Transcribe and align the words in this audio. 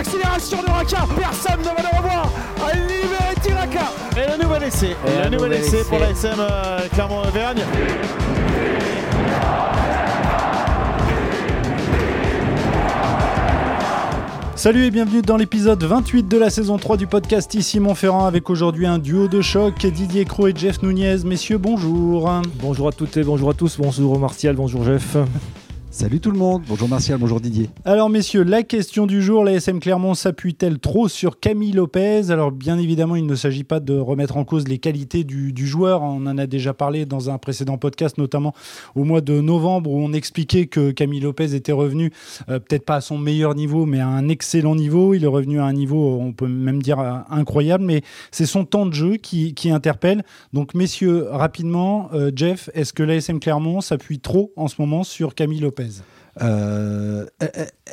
l'accélération 0.00 0.62
de 0.62 0.70
Raka. 0.70 1.06
Personne 1.14 1.60
ne 1.60 1.64
va 1.64 1.82
le 1.82 1.96
revoir. 1.98 2.30
À 2.66 2.74
libérer 2.74 3.54
Raka. 3.54 3.92
Et 4.16 4.38
le 4.38 4.42
nouvel 4.42 4.62
essai. 4.62 4.96
Et 5.06 5.24
le 5.24 5.36
nouvel 5.36 5.52
essai 5.52 5.84
pour 5.84 5.98
la 5.98 6.10
SM 6.10 6.36
euh, 6.38 6.80
Clermont-Auvergne. 6.94 7.62
Salut 14.56 14.84
et 14.84 14.90
bienvenue 14.90 15.22
dans 15.22 15.36
l'épisode 15.36 15.82
28 15.82 16.28
de 16.28 16.36
la 16.38 16.50
saison 16.50 16.78
3 16.78 16.96
du 16.98 17.06
podcast 17.06 17.52
Ici 17.54 17.80
Montferrand 17.80 18.26
avec 18.26 18.48
aujourd'hui 18.50 18.86
un 18.86 18.98
duo 18.98 19.26
de 19.26 19.40
choc, 19.40 19.86
Didier 19.86 20.24
Cro 20.24 20.48
et 20.48 20.54
Jeff 20.54 20.82
Nunez. 20.82 21.24
Messieurs, 21.24 21.58
bonjour. 21.58 22.30
Bonjour 22.56 22.88
à 22.88 22.92
toutes 22.92 23.16
et 23.16 23.24
bonjour 23.24 23.50
à 23.50 23.54
tous. 23.54 23.78
Bonjour 23.78 24.18
Martial, 24.18 24.56
bonjour 24.56 24.84
Jeff. 24.84 25.16
Salut 25.92 26.20
tout 26.20 26.30
le 26.30 26.38
monde, 26.38 26.62
bonjour 26.68 26.88
Martial, 26.88 27.18
bonjour 27.18 27.40
Didier. 27.40 27.68
Alors 27.84 28.08
messieurs, 28.08 28.44
la 28.44 28.62
question 28.62 29.08
du 29.08 29.20
jour, 29.20 29.42
la 29.42 29.54
SM 29.54 29.80
Clermont 29.80 30.14
s'appuie-t-elle 30.14 30.78
trop 30.78 31.08
sur 31.08 31.40
Camille 31.40 31.72
Lopez? 31.72 32.30
Alors 32.30 32.52
bien 32.52 32.78
évidemment, 32.78 33.16
il 33.16 33.26
ne 33.26 33.34
s'agit 33.34 33.64
pas 33.64 33.80
de 33.80 33.98
remettre 33.98 34.36
en 34.36 34.44
cause 34.44 34.68
les 34.68 34.78
qualités 34.78 35.24
du, 35.24 35.66
joueur, 35.66 36.02
on 36.02 36.24
en 36.26 36.38
a 36.38 36.46
déjà 36.46 36.74
parlé 36.74 37.06
dans 37.06 37.28
un 37.28 37.38
précédent 37.38 37.76
podcast, 37.76 38.18
notamment 38.18 38.54
au 38.94 39.02
mois 39.02 39.20
de 39.20 39.40
novembre, 39.40 39.90
où 39.90 39.98
on 39.98 40.12
expliquait 40.12 40.66
que 40.66 40.92
Camille 40.92 41.18
Lopez 41.18 41.56
était 41.56 41.72
revenu, 41.72 42.12
euh, 42.48 42.60
peut-être 42.60 42.84
pas 42.84 42.96
à 42.96 43.00
son 43.00 43.18
meilleur 43.18 43.56
niveau, 43.56 43.84
mais 43.84 43.98
à 43.98 44.06
un 44.06 44.28
excellent 44.28 44.76
niveau, 44.76 45.12
il 45.14 45.24
est 45.24 45.26
revenu 45.26 45.58
à 45.58 45.64
un 45.64 45.72
niveau, 45.72 46.20
on 46.20 46.32
peut 46.32 46.46
même 46.46 46.80
dire 46.80 47.00
euh, 47.00 47.18
incroyable, 47.30 47.82
mais 47.82 48.02
c'est 48.30 48.46
son 48.46 48.64
temps 48.64 48.86
de 48.86 48.94
jeu 48.94 49.16
qui, 49.16 49.54
interpelle. 49.72 50.22
Donc 50.52 50.74
messieurs, 50.74 51.26
rapidement, 51.30 52.10
euh, 52.14 52.30
Jeff, 52.34 52.70
est-ce 52.74 52.92
que 52.92 53.02
la 53.02 53.16
SM 53.16 53.40
Clermont 53.40 53.80
s'appuie 53.80 54.20
trop 54.20 54.52
en 54.54 54.68
ce 54.68 54.76
moment 54.78 55.02
sur 55.02 55.34
Camille 55.34 55.58
Lopez? 55.58 55.79
Euh, 56.42 57.26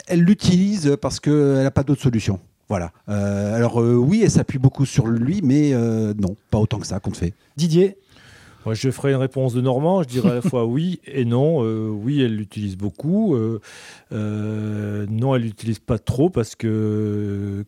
elle 0.08 0.22
l'utilise 0.22 0.98
parce 1.02 1.20
qu'elle 1.20 1.64
n'a 1.64 1.72
pas 1.72 1.84
d'autre 1.84 2.02
solution. 2.02 2.40
Voilà. 2.70 2.92
Euh, 3.10 3.56
alors 3.56 3.82
euh, 3.82 3.96
oui, 3.96 4.22
elle 4.24 4.32
s'appuie 4.32 4.60
beaucoup 4.60 4.86
sur 4.86 5.08
lui, 5.08 5.42
mais 5.44 5.72
non, 5.72 6.36
pas 6.52 6.58
autant 6.58 6.80
que 6.80 6.88
ça, 6.88 7.00
qu'on 7.00 7.12
fait. 7.12 7.34
Didier 7.56 7.98
Moi, 8.66 8.74
je 8.74 8.92
ferai 8.92 9.12
une 9.12 9.18
réponse 9.18 9.54
de 9.54 9.62
Normand. 9.62 10.04
Je 10.04 10.08
dirais 10.08 10.32
à 10.32 10.36
la 10.36 10.42
fois 10.42 10.66
oui 10.68 11.00
et 11.06 11.26
non. 11.26 11.60
oui, 11.92 12.22
elle 12.22 12.36
l'utilise 12.36 12.78
beaucoup. 12.78 13.38
non, 14.12 15.36
elle 15.36 15.42
l'utilise 15.42 15.80
pas 15.80 16.00
trop 16.00 16.30
parce 16.30 16.56
que 16.56 17.66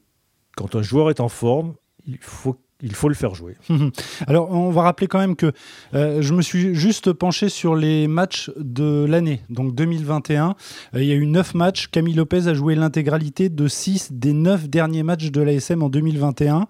quand 0.56 0.76
un 0.76 0.82
joueur 0.82 1.10
est 1.10 1.22
en 1.22 1.30
forme, 1.30 1.76
il 2.06 2.18
faut 2.20 2.58
il 2.82 2.96
faut 2.96 3.10
le 3.10 3.16
faire 3.16 3.36
jouer. 3.36 3.58
Alors, 4.28 4.52
on 4.52 4.72
va 4.72 4.84
rappeler 4.84 5.08
quand 5.08 5.20
même 5.20 5.36
que 5.36 5.52
euh, 5.94 6.22
je 6.22 6.34
me 6.34 6.42
suis 6.42 6.76
juste 6.76 7.12
penché 7.12 7.50
sur 7.50 7.76
les 7.76 8.08
matchs 8.08 8.52
de 8.58 9.06
l'année, 9.08 9.42
donc 9.50 9.76
2021. 9.76 10.56
Euh, 10.96 11.04
il 11.04 11.08
y 11.08 11.12
a 11.12 11.16
eu 11.16 11.26
9 11.26 11.56
matchs. 11.56 11.88
Camille 11.88 12.14
Lopez 12.14 12.48
a 12.48 12.54
joué 12.54 12.76
l'intégralité 12.76 13.50
de 13.50 13.68
6 13.68 14.14
des 14.14 14.32
9 14.32 14.70
derniers 14.70 15.04
matchs 15.04 15.30
de 15.32 15.42
l'ASM 15.42 15.84
en 15.84 15.90
2021. 15.90 16.68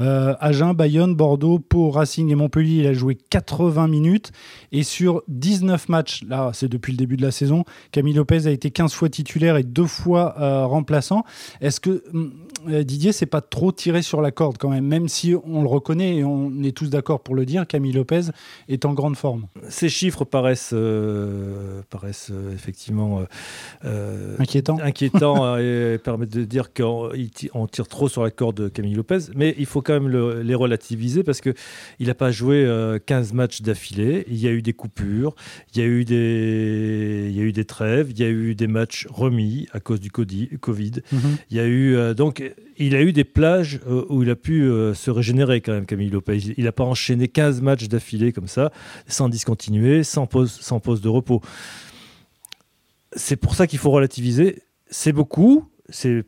Euh, 0.00 0.34
Agen, 0.40 0.74
Bayonne, 0.74 1.14
Bordeaux, 1.14 1.60
Pau, 1.60 1.90
Racing 1.90 2.30
et 2.30 2.34
Montpellier, 2.34 2.80
il 2.80 2.86
a 2.88 2.92
joué 2.92 3.14
80 3.14 3.86
minutes. 3.86 4.32
Et 4.72 4.82
sur 4.82 5.22
19 5.28 5.88
matchs, 5.88 6.24
là, 6.24 6.50
c'est 6.54 6.68
depuis 6.68 6.92
le 6.92 6.98
début 6.98 7.16
de 7.16 7.22
la 7.22 7.30
saison, 7.30 7.64
Camille 7.92 8.14
Lopez 8.14 8.46
a 8.46 8.50
été 8.50 8.70
15 8.70 8.92
fois 8.92 9.08
titulaire 9.08 9.56
et 9.56 9.62
2 9.62 9.84
fois 9.84 10.34
remplaçant. 10.66 11.24
Est-ce 11.60 11.78
que, 11.78 12.02
hum, 12.12 12.32
Didier, 12.66 13.12
c'est 13.12 13.26
pas 13.26 13.40
trop 13.40 13.72
tiré 13.72 14.02
sur 14.02 14.22
la 14.22 14.30
corde 14.30 14.58
quand 14.58 14.68
même, 14.68 14.86
même 14.86 15.08
si 15.08 15.34
on 15.44 15.62
le 15.62 15.68
reconnaît 15.68 16.16
et 16.16 16.24
on 16.24 16.62
est 16.62 16.76
tous 16.76 16.90
d'accord 16.90 17.20
pour 17.20 17.34
le 17.34 17.44
dire, 17.44 17.66
Camille 17.66 17.92
Lopez 17.92 18.22
est 18.68 18.84
en 18.84 18.92
grande 18.92 19.16
forme. 19.16 19.46
Ces 19.68 19.88
chiffres 19.88 20.24
paraissent, 20.24 20.72
euh, 20.72 21.82
paraissent 21.90 22.30
euh, 22.32 22.54
effectivement 22.54 23.24
euh, 23.84 24.36
inquiétants, 24.38 24.78
inquiétants 24.82 25.56
et 25.58 25.98
permettent 26.02 26.32
de 26.32 26.44
dire 26.44 26.72
qu'on 26.72 27.66
tire 27.70 27.88
trop 27.88 28.08
sur 28.08 28.22
la 28.22 28.30
corde 28.30 28.62
de 28.62 28.68
Camille 28.68 28.94
Lopez, 28.94 29.18
mais 29.34 29.54
il 29.58 29.66
faut 29.66 29.82
quand 29.82 29.98
même 30.00 30.08
les 30.40 30.54
relativiser 30.54 31.22
parce 31.22 31.40
qu'il 31.40 31.54
n'a 32.00 32.14
pas 32.14 32.30
joué 32.30 32.68
15 33.06 33.32
matchs 33.32 33.62
d'affilée, 33.62 34.24
il 34.28 34.38
y 34.38 34.48
a 34.48 34.50
eu 34.50 34.62
des 34.62 34.72
coupures, 34.72 35.34
il 35.74 35.80
y 35.80 35.84
a 35.84 35.86
eu 35.86 36.04
des, 36.04 37.26
il 37.28 37.36
y 37.36 37.40
a 37.40 37.44
eu 37.44 37.52
des 37.52 37.64
trêves, 37.64 38.10
il 38.10 38.18
y 38.18 38.24
a 38.24 38.28
eu 38.28 38.54
des 38.54 38.66
matchs 38.66 39.06
remis 39.10 39.66
à 39.72 39.80
cause 39.80 40.00
du 40.00 40.10
Covid, 40.10 40.92
mhm. 41.12 41.20
il 41.50 41.56
y 41.56 41.60
a 41.60 41.66
eu 41.66 42.14
donc 42.14 42.42
il 42.76 42.94
a 42.94 43.02
eu 43.02 43.12
des 43.12 43.24
plages 43.24 43.80
où 44.08 44.22
il 44.22 44.30
a 44.30 44.36
pu 44.36 44.62
se 44.94 45.10
régénérer 45.10 45.60
quand 45.60 45.72
même, 45.72 45.86
Camille 45.86 46.10
Lopez. 46.10 46.38
Il 46.56 46.64
n'a 46.64 46.72
pas 46.72 46.84
enchaîné 46.84 47.28
15 47.28 47.60
matchs 47.60 47.88
d'affilée 47.88 48.32
comme 48.32 48.48
ça, 48.48 48.72
sans 49.06 49.28
discontinuer, 49.28 50.02
sans 50.02 50.26
pause, 50.26 50.52
sans 50.60 50.80
pause 50.80 51.00
de 51.00 51.08
repos. 51.08 51.40
C'est 53.14 53.36
pour 53.36 53.54
ça 53.54 53.66
qu'il 53.66 53.78
faut 53.78 53.90
relativiser. 53.90 54.62
C'est 54.88 55.12
beaucoup. 55.12 55.68
C'est 55.88 56.24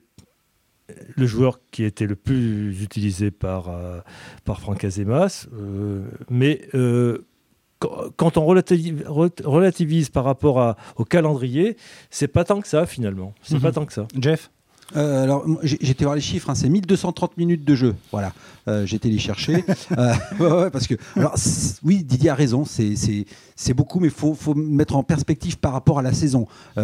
le 1.16 1.26
joueur 1.26 1.60
qui 1.70 1.84
était 1.84 2.06
le 2.06 2.16
plus 2.16 2.82
utilisé 2.82 3.30
par, 3.30 3.68
euh, 3.68 4.00
par 4.44 4.60
Franck 4.60 4.84
Azemas. 4.84 5.46
Euh, 5.54 6.04
mais 6.28 6.68
euh, 6.74 7.26
quand 8.16 8.36
on 8.38 8.44
relativise, 8.44 10.08
par 10.08 10.24
rapport 10.24 10.60
à, 10.60 10.76
au 10.96 11.04
calendrier, 11.04 11.76
c'est 12.10 12.28
pas 12.28 12.44
tant 12.44 12.60
que 12.60 12.68
ça 12.68 12.86
finalement. 12.86 13.34
C'est 13.42 13.60
pas 13.60 13.68
mhm. 13.68 13.74
tant 13.74 13.86
que 13.86 13.92
ça. 13.92 14.06
Jeff? 14.18 14.50
Euh, 14.96 15.24
alors, 15.24 15.44
j'étais 15.62 16.04
voir 16.04 16.14
les 16.14 16.20
chiffres, 16.20 16.50
hein, 16.50 16.54
c'est 16.54 16.68
1230 16.68 17.36
minutes 17.36 17.64
de 17.64 17.74
jeu. 17.74 17.94
Voilà, 18.12 18.32
euh, 18.68 18.86
j'étais 18.86 19.08
les 19.08 19.18
chercher. 19.18 19.64
Euh, 19.98 20.70
parce 20.72 20.86
que, 20.86 20.94
alors, 21.16 21.34
oui, 21.84 22.02
Didier 22.02 22.30
a 22.30 22.34
raison, 22.34 22.64
c'est 22.64 23.74
beaucoup, 23.74 24.00
mais 24.00 24.08
il 24.08 24.12
faut, 24.12 24.34
faut, 24.34 24.54
mettre 24.54 24.96
en 24.96 25.02
perspective 25.02 25.58
par 25.58 25.72
rapport 25.72 25.98
à 25.98 26.02
la 26.02 26.12
saison, 26.12 26.46
qui 26.74 26.80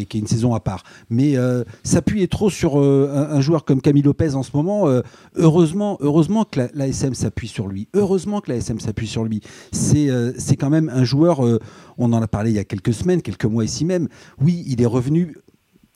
est, 0.00 0.04
qui, 0.04 0.16
est, 0.16 0.20
une 0.20 0.26
saison 0.26 0.54
à 0.54 0.60
part. 0.60 0.84
Mais 1.10 1.34
s'appuyer 1.82 2.28
trop 2.28 2.50
sur 2.50 2.78
un, 2.78 3.40
joueur 3.40 3.64
comme 3.64 3.80
Camille 3.80 4.02
Lopez 4.02 4.34
en 4.34 4.42
ce 4.42 4.50
moment, 4.54 4.86
heureusement, 5.34 5.98
heureusement 6.00 6.44
que 6.44 6.68
la, 6.74 6.88
SM 6.88 7.14
s'appuie 7.14 7.48
sur 7.48 7.66
lui. 7.66 7.88
Heureusement 7.94 8.40
que 8.40 8.50
la 8.50 8.56
SM 8.56 8.80
s'appuie 8.80 9.08
sur 9.08 9.24
lui. 9.24 9.40
C'est 9.72 10.56
quand 10.58 10.70
même 10.70 10.88
un 10.88 11.04
joueur, 11.04 11.40
on 11.98 12.12
en 12.12 12.22
a 12.22 12.28
parlé 12.28 12.50
il 12.50 12.56
y 12.56 12.60
a 12.60 12.64
quelques 12.64 12.94
semaines, 12.94 13.22
quelques 13.22 13.46
mois 13.46 13.64
ici 13.64 13.84
même. 13.84 14.08
Oui, 14.40 14.64
il 14.66 14.80
est 14.80 14.86
revenu 14.86 15.34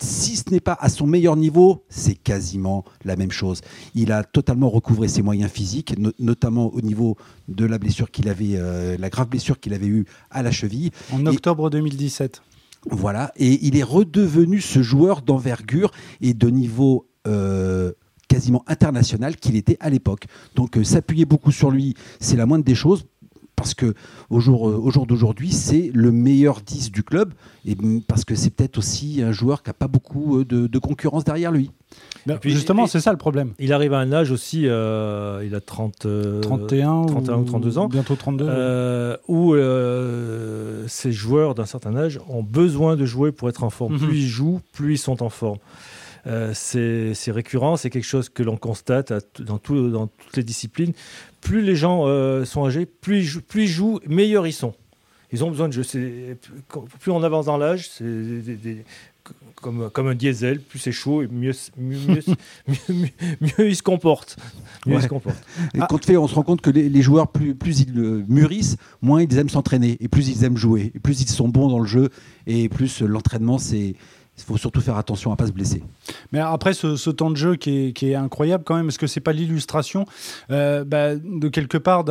si 0.00 0.36
ce 0.36 0.44
n'est 0.50 0.60
pas 0.60 0.76
à 0.80 0.88
son 0.88 1.06
meilleur 1.06 1.36
niveau, 1.36 1.84
c'est 1.88 2.14
quasiment 2.14 2.84
la 3.04 3.16
même 3.16 3.32
chose. 3.32 3.60
Il 3.94 4.12
a 4.12 4.24
totalement 4.24 4.70
recouvré 4.70 5.08
ses 5.08 5.22
moyens 5.22 5.50
physiques, 5.50 5.94
notamment 6.18 6.72
au 6.74 6.80
niveau 6.80 7.16
de 7.48 7.64
la 7.64 7.78
blessure 7.78 8.10
qu'il 8.10 8.28
avait, 8.28 8.52
euh, 8.54 8.96
la 8.98 9.10
grave 9.10 9.28
blessure 9.28 9.58
qu'il 9.58 9.74
avait 9.74 9.86
eue 9.86 10.04
à 10.30 10.42
la 10.42 10.50
cheville. 10.50 10.90
En 11.12 11.26
octobre 11.26 11.70
2017. 11.70 12.42
Voilà, 12.90 13.32
et 13.36 13.66
il 13.66 13.76
est 13.76 13.82
redevenu 13.82 14.60
ce 14.60 14.82
joueur 14.82 15.22
d'envergure 15.22 15.90
et 16.20 16.32
de 16.32 16.48
niveau 16.48 17.08
euh, 17.26 17.92
quasiment 18.28 18.62
international 18.68 19.36
qu'il 19.36 19.56
était 19.56 19.76
à 19.80 19.90
l'époque. 19.90 20.26
Donc 20.54 20.78
euh, 20.78 20.84
s'appuyer 20.84 21.24
beaucoup 21.24 21.50
sur 21.50 21.70
lui, 21.70 21.94
c'est 22.20 22.36
la 22.36 22.46
moindre 22.46 22.64
des 22.64 22.76
choses 22.76 23.06
parce 23.58 23.74
que 23.74 23.94
au 24.30 24.40
jour, 24.40 24.62
au 24.62 24.90
jour 24.90 25.06
d'aujourd'hui, 25.06 25.50
c'est 25.50 25.90
le 25.92 26.12
meilleur 26.12 26.60
10 26.60 26.92
du 26.92 27.02
club, 27.02 27.34
et 27.66 27.76
parce 28.06 28.24
que 28.24 28.34
c'est 28.34 28.50
peut-être 28.50 28.78
aussi 28.78 29.20
un 29.22 29.32
joueur 29.32 29.62
qui 29.62 29.70
n'a 29.70 29.74
pas 29.74 29.88
beaucoup 29.88 30.38
euh, 30.38 30.44
de, 30.44 30.78
concurrence 30.78 31.24
derrière 31.24 31.50
lui. 31.50 31.70
puis, 32.40 32.52
justement, 32.52 32.86
c'est 32.86 33.00
ça 33.00 33.10
le 33.10 33.18
problème. 33.18 33.52
Il 33.58 33.72
arrive 33.72 33.92
à 33.94 33.98
un 33.98 34.12
âge 34.12 34.30
aussi, 34.30 34.66
euh, 34.66 35.42
il 35.44 35.54
a 35.54 35.60
30, 35.60 36.06
31, 36.40 37.06
31 37.06 37.38
ou, 37.38 37.44
32 37.44 37.78
ans, 37.78 37.88
bientôt 37.88 38.14
32, 38.14 38.46
euh, 38.48 39.16
où 39.26 39.54
ces 40.86 41.12
joueurs 41.12 41.54
d'un 41.54 41.66
certain 41.66 41.96
âge 41.96 42.20
ont 42.28 42.44
besoin 42.44 42.96
de 42.96 43.04
jouer 43.04 43.32
pour 43.32 43.48
être 43.48 43.64
en 43.64 43.70
forme. 43.70 43.94
Mhm. 43.94 44.06
Plus 44.06 44.16
ils 44.18 44.28
jouent, 44.28 44.60
plus 44.72 44.94
ils 44.94 44.98
sont 44.98 45.22
en 45.22 45.30
forme. 45.30 45.58
Euh, 46.26 46.52
c'est 46.54 47.30
récurrent, 47.30 47.76
c'est 47.76 47.90
quelque 47.90 48.04
chose 48.04 48.28
que 48.28 48.42
l'on 48.42 48.56
constate 48.56 49.12
dans, 49.40 49.60
dans, 49.88 50.06
toutes 50.06 50.36
les 50.36 50.42
disciplines. 50.42 50.92
Plus 51.40 51.62
les 51.62 51.76
gens 51.76 52.04
euh, 52.06 52.44
sont 52.44 52.64
âgés, 52.64 52.86
plus 52.86 53.36
ils, 53.36 53.42
plus 53.42 53.64
ils 53.64 53.68
jouent, 53.68 54.00
meilleurs 54.06 54.46
ils 54.46 54.52
sont. 54.52 54.74
Ils 55.30 55.44
ont 55.44 55.50
besoin 55.50 55.68
de 55.68 55.72
jeu. 55.72 55.82
Plus 57.00 57.10
on 57.12 57.22
avance 57.22 57.46
dans 57.46 57.58
l'âge, 57.58 57.90
c'est 57.90 58.84
comme, 59.60 59.90
comme 59.90 60.08
un 60.08 60.14
diesel, 60.14 60.60
plus 60.60 60.78
c'est 60.78 60.92
chaud, 60.92 61.22
et 61.22 61.28
mieux, 61.28 61.52
mieux, 61.76 61.98
mieux, 62.66 63.08
mieux, 63.40 63.68
il 63.68 63.76
se 63.76 63.82
comporte. 63.82 64.36
Mieux 64.86 65.00
se 65.00 65.08
comporte. 65.08 65.36
Et 65.74 65.80
quand 65.88 66.04
fait, 66.04 66.16
on 66.16 66.28
se 66.28 66.34
rend 66.34 66.42
compte 66.42 66.60
que 66.60 66.70
les, 66.70 67.02
joueurs, 67.02 67.28
plus, 67.28 67.54
plus 67.54 67.80
ils 67.80 67.92
mûrissent, 68.28 68.76
moins 69.02 69.22
ils 69.22 69.38
aiment 69.38 69.48
s'entraîner, 69.48 69.96
et 70.00 70.08
plus 70.08 70.28
ils 70.28 70.44
aiment 70.44 70.56
jouer, 70.56 70.92
et 70.94 70.98
plus 70.98 71.20
ils 71.20 71.28
sont 71.28 71.48
bons 71.48 71.68
dans 71.68 71.80
le 71.80 71.86
jeu, 71.86 72.10
et 72.46 72.68
plus 72.68 73.02
l'entraînement, 73.02 73.58
c'est 73.58 73.94
il 74.38 74.44
faut 74.44 74.56
surtout 74.56 74.80
faire 74.80 74.96
attention 74.96 75.30
à 75.30 75.34
ne 75.34 75.36
pas 75.36 75.46
se 75.46 75.52
blesser. 75.52 75.82
Mais 76.32 76.38
après, 76.38 76.72
ce, 76.72 77.10
temps 77.10 77.30
de 77.30 77.36
jeu 77.36 77.56
qui 77.56 77.92
est, 78.00 78.14
incroyable 78.14 78.64
quand 78.64 78.76
même, 78.76 78.88
est-ce 78.88 78.98
que 78.98 79.06
c'est 79.06 79.20
pas 79.20 79.32
l'illustration 79.32 80.06
euh, 80.50 80.84
bah, 80.84 81.16
de 81.16 81.48
quelque 81.48 81.78
part 81.78 82.04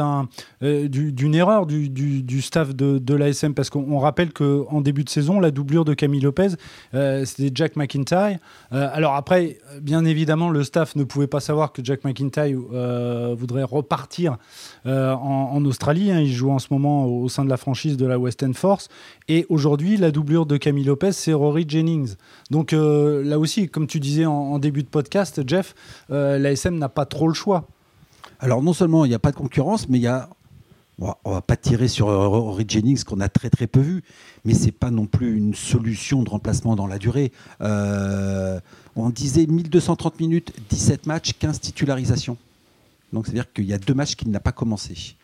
euh, 0.61 0.87
d'une 0.87 1.35
erreur 1.35 1.65
du, 1.65 2.41
staff 2.41 2.75
de, 2.75 3.13
l'ASM 3.13 3.53
Parce 3.53 3.69
qu'on 3.69 3.99
rappelle 3.99 4.33
qu'en 4.33 4.81
début 4.81 5.03
de 5.03 5.09
saison, 5.09 5.39
la 5.39 5.51
doublure 5.51 5.85
de 5.85 5.93
Camille 5.93 6.21
Lopez, 6.21 6.49
euh, 6.93 7.25
c'était 7.25 7.51
Jack 7.53 7.75
McIntyre. 7.75 8.39
alors 8.71 9.15
après, 9.15 9.57
bien 9.81 10.03
évidemment, 10.05 10.49
le 10.49 10.63
staff 10.63 10.95
ne 10.95 11.03
pouvait 11.03 11.27
pas 11.27 11.39
savoir 11.39 11.71
que 11.71 11.83
Jack 11.83 12.03
McIntyre 12.03 12.57
voudrait 13.37 13.63
repartir 13.63 14.37
en, 14.85 15.63
Australie. 15.65 16.11
Hein. 16.11 16.19
Il 16.19 16.33
joue 16.33 16.51
en 16.51 16.59
ce 16.59 16.67
moment 16.71 17.05
au 17.05 17.29
sein 17.29 17.45
de 17.45 17.49
la 17.49 17.57
franchise 17.57 17.97
de 17.97 18.05
la 18.05 18.19
Western 18.19 18.53
Force. 18.53 18.89
Et 19.27 19.45
aujourd'hui, 19.49 19.97
la 19.97 20.11
doublure 20.11 20.45
de 20.45 20.57
Camille 20.57 20.83
Lopez, 20.85 21.11
c'est 21.11 21.33
Rory 21.33 21.65
Jennings. 21.67 22.16
Donc 22.49 22.71
là 22.71 23.39
aussi, 23.39 23.67
comme 23.67 23.87
tu 23.87 23.99
disais 23.99 24.25
en, 24.25 24.57
début 24.59 24.83
de 24.83 24.87
podcast, 24.87 25.41
Jeff, 25.45 25.75
l'ASM 26.09 26.77
n'a 26.77 26.89
pas 26.89 27.05
trop 27.05 27.27
le 27.27 27.33
choix. 27.33 27.67
Alors 28.39 28.61
non 28.61 28.73
seulement 28.73 29.03
il 29.05 29.09
n'y 29.09 29.15
a 29.15 29.19
pas 29.19 29.31
de 29.31 29.35
concurrence, 29.35 29.89
mais 29.89 29.97
il 29.97 30.03
y 30.03 30.07
a 30.07 30.29
on 30.99 31.05
va, 31.05 31.17
va 31.25 31.41
pas 31.41 31.55
tirer 31.55 31.87
sur 31.87 32.07
Rory 32.07 32.65
Jennings 32.67 33.03
qu'on 33.03 33.19
a 33.19 33.29
très 33.29 33.49
très 33.49 33.67
peu 33.67 33.79
vu, 33.79 34.03
mais 34.45 34.53
c'est 34.53 34.71
pas 34.71 34.89
non 34.89 35.05
plus 35.05 35.37
une 35.37 35.53
solution 35.53 36.23
de 36.23 36.29
remplacement 36.29 36.75
dans 36.75 36.87
la 36.87 36.97
durée. 36.97 37.31
Euh, 37.61 38.59
on 38.95 39.09
disait 39.09 39.45
1230 39.45 40.19
minutes, 40.19 40.53
17 40.69 41.05
matchs, 41.05 41.33
15 41.37 41.59
titularisations. 41.59 42.37
Donc 43.13 43.25
c'est-à-dire 43.25 43.51
qu'il 43.53 43.65
y 43.65 43.73
a 43.73 43.77
deux 43.77 43.93
matchs 43.93 44.15
qu'il 44.15 44.29
n'a 44.31 44.39
pas 44.39 44.51
commencé. 44.51 45.15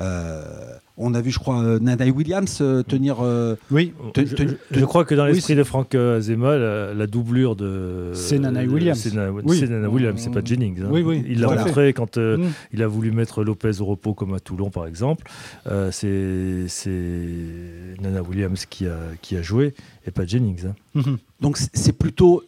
Euh, 0.00 0.42
on 0.96 1.14
a 1.14 1.20
vu, 1.20 1.30
je 1.30 1.38
crois, 1.38 1.62
euh, 1.62 1.78
Nana 1.80 2.06
Williams 2.06 2.58
euh, 2.60 2.82
tenir. 2.82 3.18
oui, 3.70 3.92
je, 4.16 4.84
crois 4.84 5.04
que 5.04 5.14
dans 5.14 5.26
l'esprit 5.26 5.56
de 5.56 5.64
Frank 5.64 5.94
Azema, 5.94 6.56
la, 6.56 7.06
doublure 7.06 7.56
de. 7.56 8.12
C'est 8.14 8.38
Nana 8.38 8.64
Williams. 8.64 8.98
C'est 8.98 9.14
Nana, 9.14 9.88
Williams, 9.88 10.20
c'est 10.20 10.30
pas 10.30 10.44
Jennings. 10.44 10.82
Hein. 10.82 10.88
Oui, 10.90 11.02
oui. 11.02 11.24
Il 11.28 11.40
l'a 11.40 11.48
montré 11.48 11.92
quand 11.92 12.16
mm. 12.18 12.50
il 12.72 12.82
a 12.82 12.86
voulu 12.86 13.10
mettre 13.10 13.42
Lopez 13.42 13.80
au 13.80 13.86
repos, 13.86 14.14
comme 14.14 14.34
à 14.34 14.40
Toulon, 14.40 14.70
par 14.70 14.86
exemple. 14.86 15.26
c'est 15.90 16.66
Nana 18.00 18.22
Williams 18.22 18.66
qui 18.66 18.86
a, 18.86 18.98
qui 19.22 19.36
a 19.36 19.42
joué 19.42 19.74
et 20.06 20.10
pas 20.10 20.24
Jennings. 20.26 20.66
Hein. 20.66 20.74
Mm-hmm. 20.96 21.16
Donc 21.40 21.58
c'est 21.72 21.92
plutôt, 21.92 22.44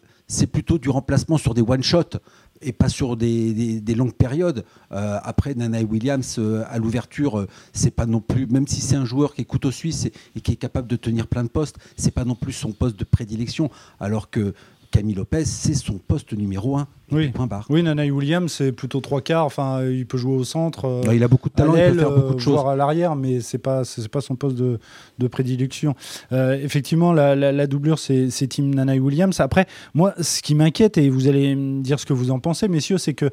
plutôt 0.52 0.78
du 0.78 0.88
remplacement 0.90 1.38
sur 1.38 1.54
des 1.54 1.62
one-shots 1.62 2.18
et 2.62 2.72
pas 2.72 2.88
sur 2.88 3.16
des, 3.16 3.82
longues 3.94 4.14
périodes. 4.14 4.64
Euh, 4.92 5.18
après, 5.22 5.54
Nana 5.54 5.82
Williams, 5.82 6.36
euh, 6.38 6.64
à 6.68 6.78
l'ouverture, 6.78 7.38
euh, 7.38 7.48
c'est 7.72 7.90
pas 7.90 8.06
non 8.06 8.20
plus, 8.20 8.46
même 8.46 8.66
si 8.66 8.80
c'est 8.80 8.96
un 8.96 9.04
joueur 9.04 9.34
qui 9.34 9.42
est 9.42 9.44
couteau 9.44 9.70
suisse 9.70 10.08
et, 10.34 10.40
qui 10.40 10.52
est 10.52 10.56
capable 10.56 10.88
de 10.88 10.96
tenir 10.96 11.26
plein 11.26 11.44
de 11.44 11.48
postes, 11.48 11.76
c'est 11.96 12.10
pas 12.10 12.24
non 12.24 12.34
plus 12.34 12.52
son 12.52 12.72
poste 12.72 12.98
de 12.98 13.04
prédilection. 13.04 13.70
Alors 14.00 14.30
que 14.30 14.54
Camille 14.96 15.14
Lopez, 15.14 15.44
c'est 15.44 15.74
son 15.74 15.98
poste 15.98 16.32
numéro 16.32 16.78
1. 16.78 16.88
Oui. 17.12 17.30
oui, 17.68 17.82
Nanaï 17.82 18.10
Williams, 18.10 18.50
c'est 18.50 18.72
plutôt 18.72 19.00
trois 19.02 19.20
quarts. 19.20 19.44
Enfin, 19.44 19.84
il 19.84 20.06
peut 20.06 20.16
jouer 20.16 20.34
au 20.34 20.42
centre. 20.42 20.86
Euh, 20.86 21.14
il 21.14 21.22
a 21.22 21.28
beaucoup 21.28 21.50
de 21.50 21.54
talent, 21.54 21.76
il 21.76 21.92
peut 21.92 21.98
faire 21.98 22.10
beaucoup 22.10 22.32
de 22.32 22.40
euh, 22.40 22.42
choses. 22.42 22.66
à 22.66 22.74
l'arrière, 22.76 23.14
mais 23.14 23.40
c'est 23.40 23.58
pas 23.58 23.84
c'est 23.84 24.08
pas 24.08 24.22
son 24.22 24.36
poste 24.36 24.56
de, 24.56 24.78
de 25.18 25.28
prédilection. 25.28 25.94
Euh, 26.32 26.54
effectivement, 26.54 27.12
la, 27.12 27.36
la, 27.36 27.66
doublure, 27.66 27.98
c'est 27.98 28.48
Team 28.48 28.74
Nanaï 28.74 28.98
Williams. 28.98 29.38
Après, 29.40 29.66
moi, 29.92 30.14
ce 30.18 30.40
qui 30.40 30.54
m'inquiète, 30.54 30.96
et 30.96 31.10
vous 31.10 31.28
allez 31.28 31.54
me 31.54 31.82
dire 31.82 32.00
ce 32.00 32.06
que 32.06 32.14
vous 32.14 32.30
en 32.30 32.38
pensez, 32.38 32.66
messieurs, 32.66 32.96
c'est 32.96 33.14
que 33.14 33.30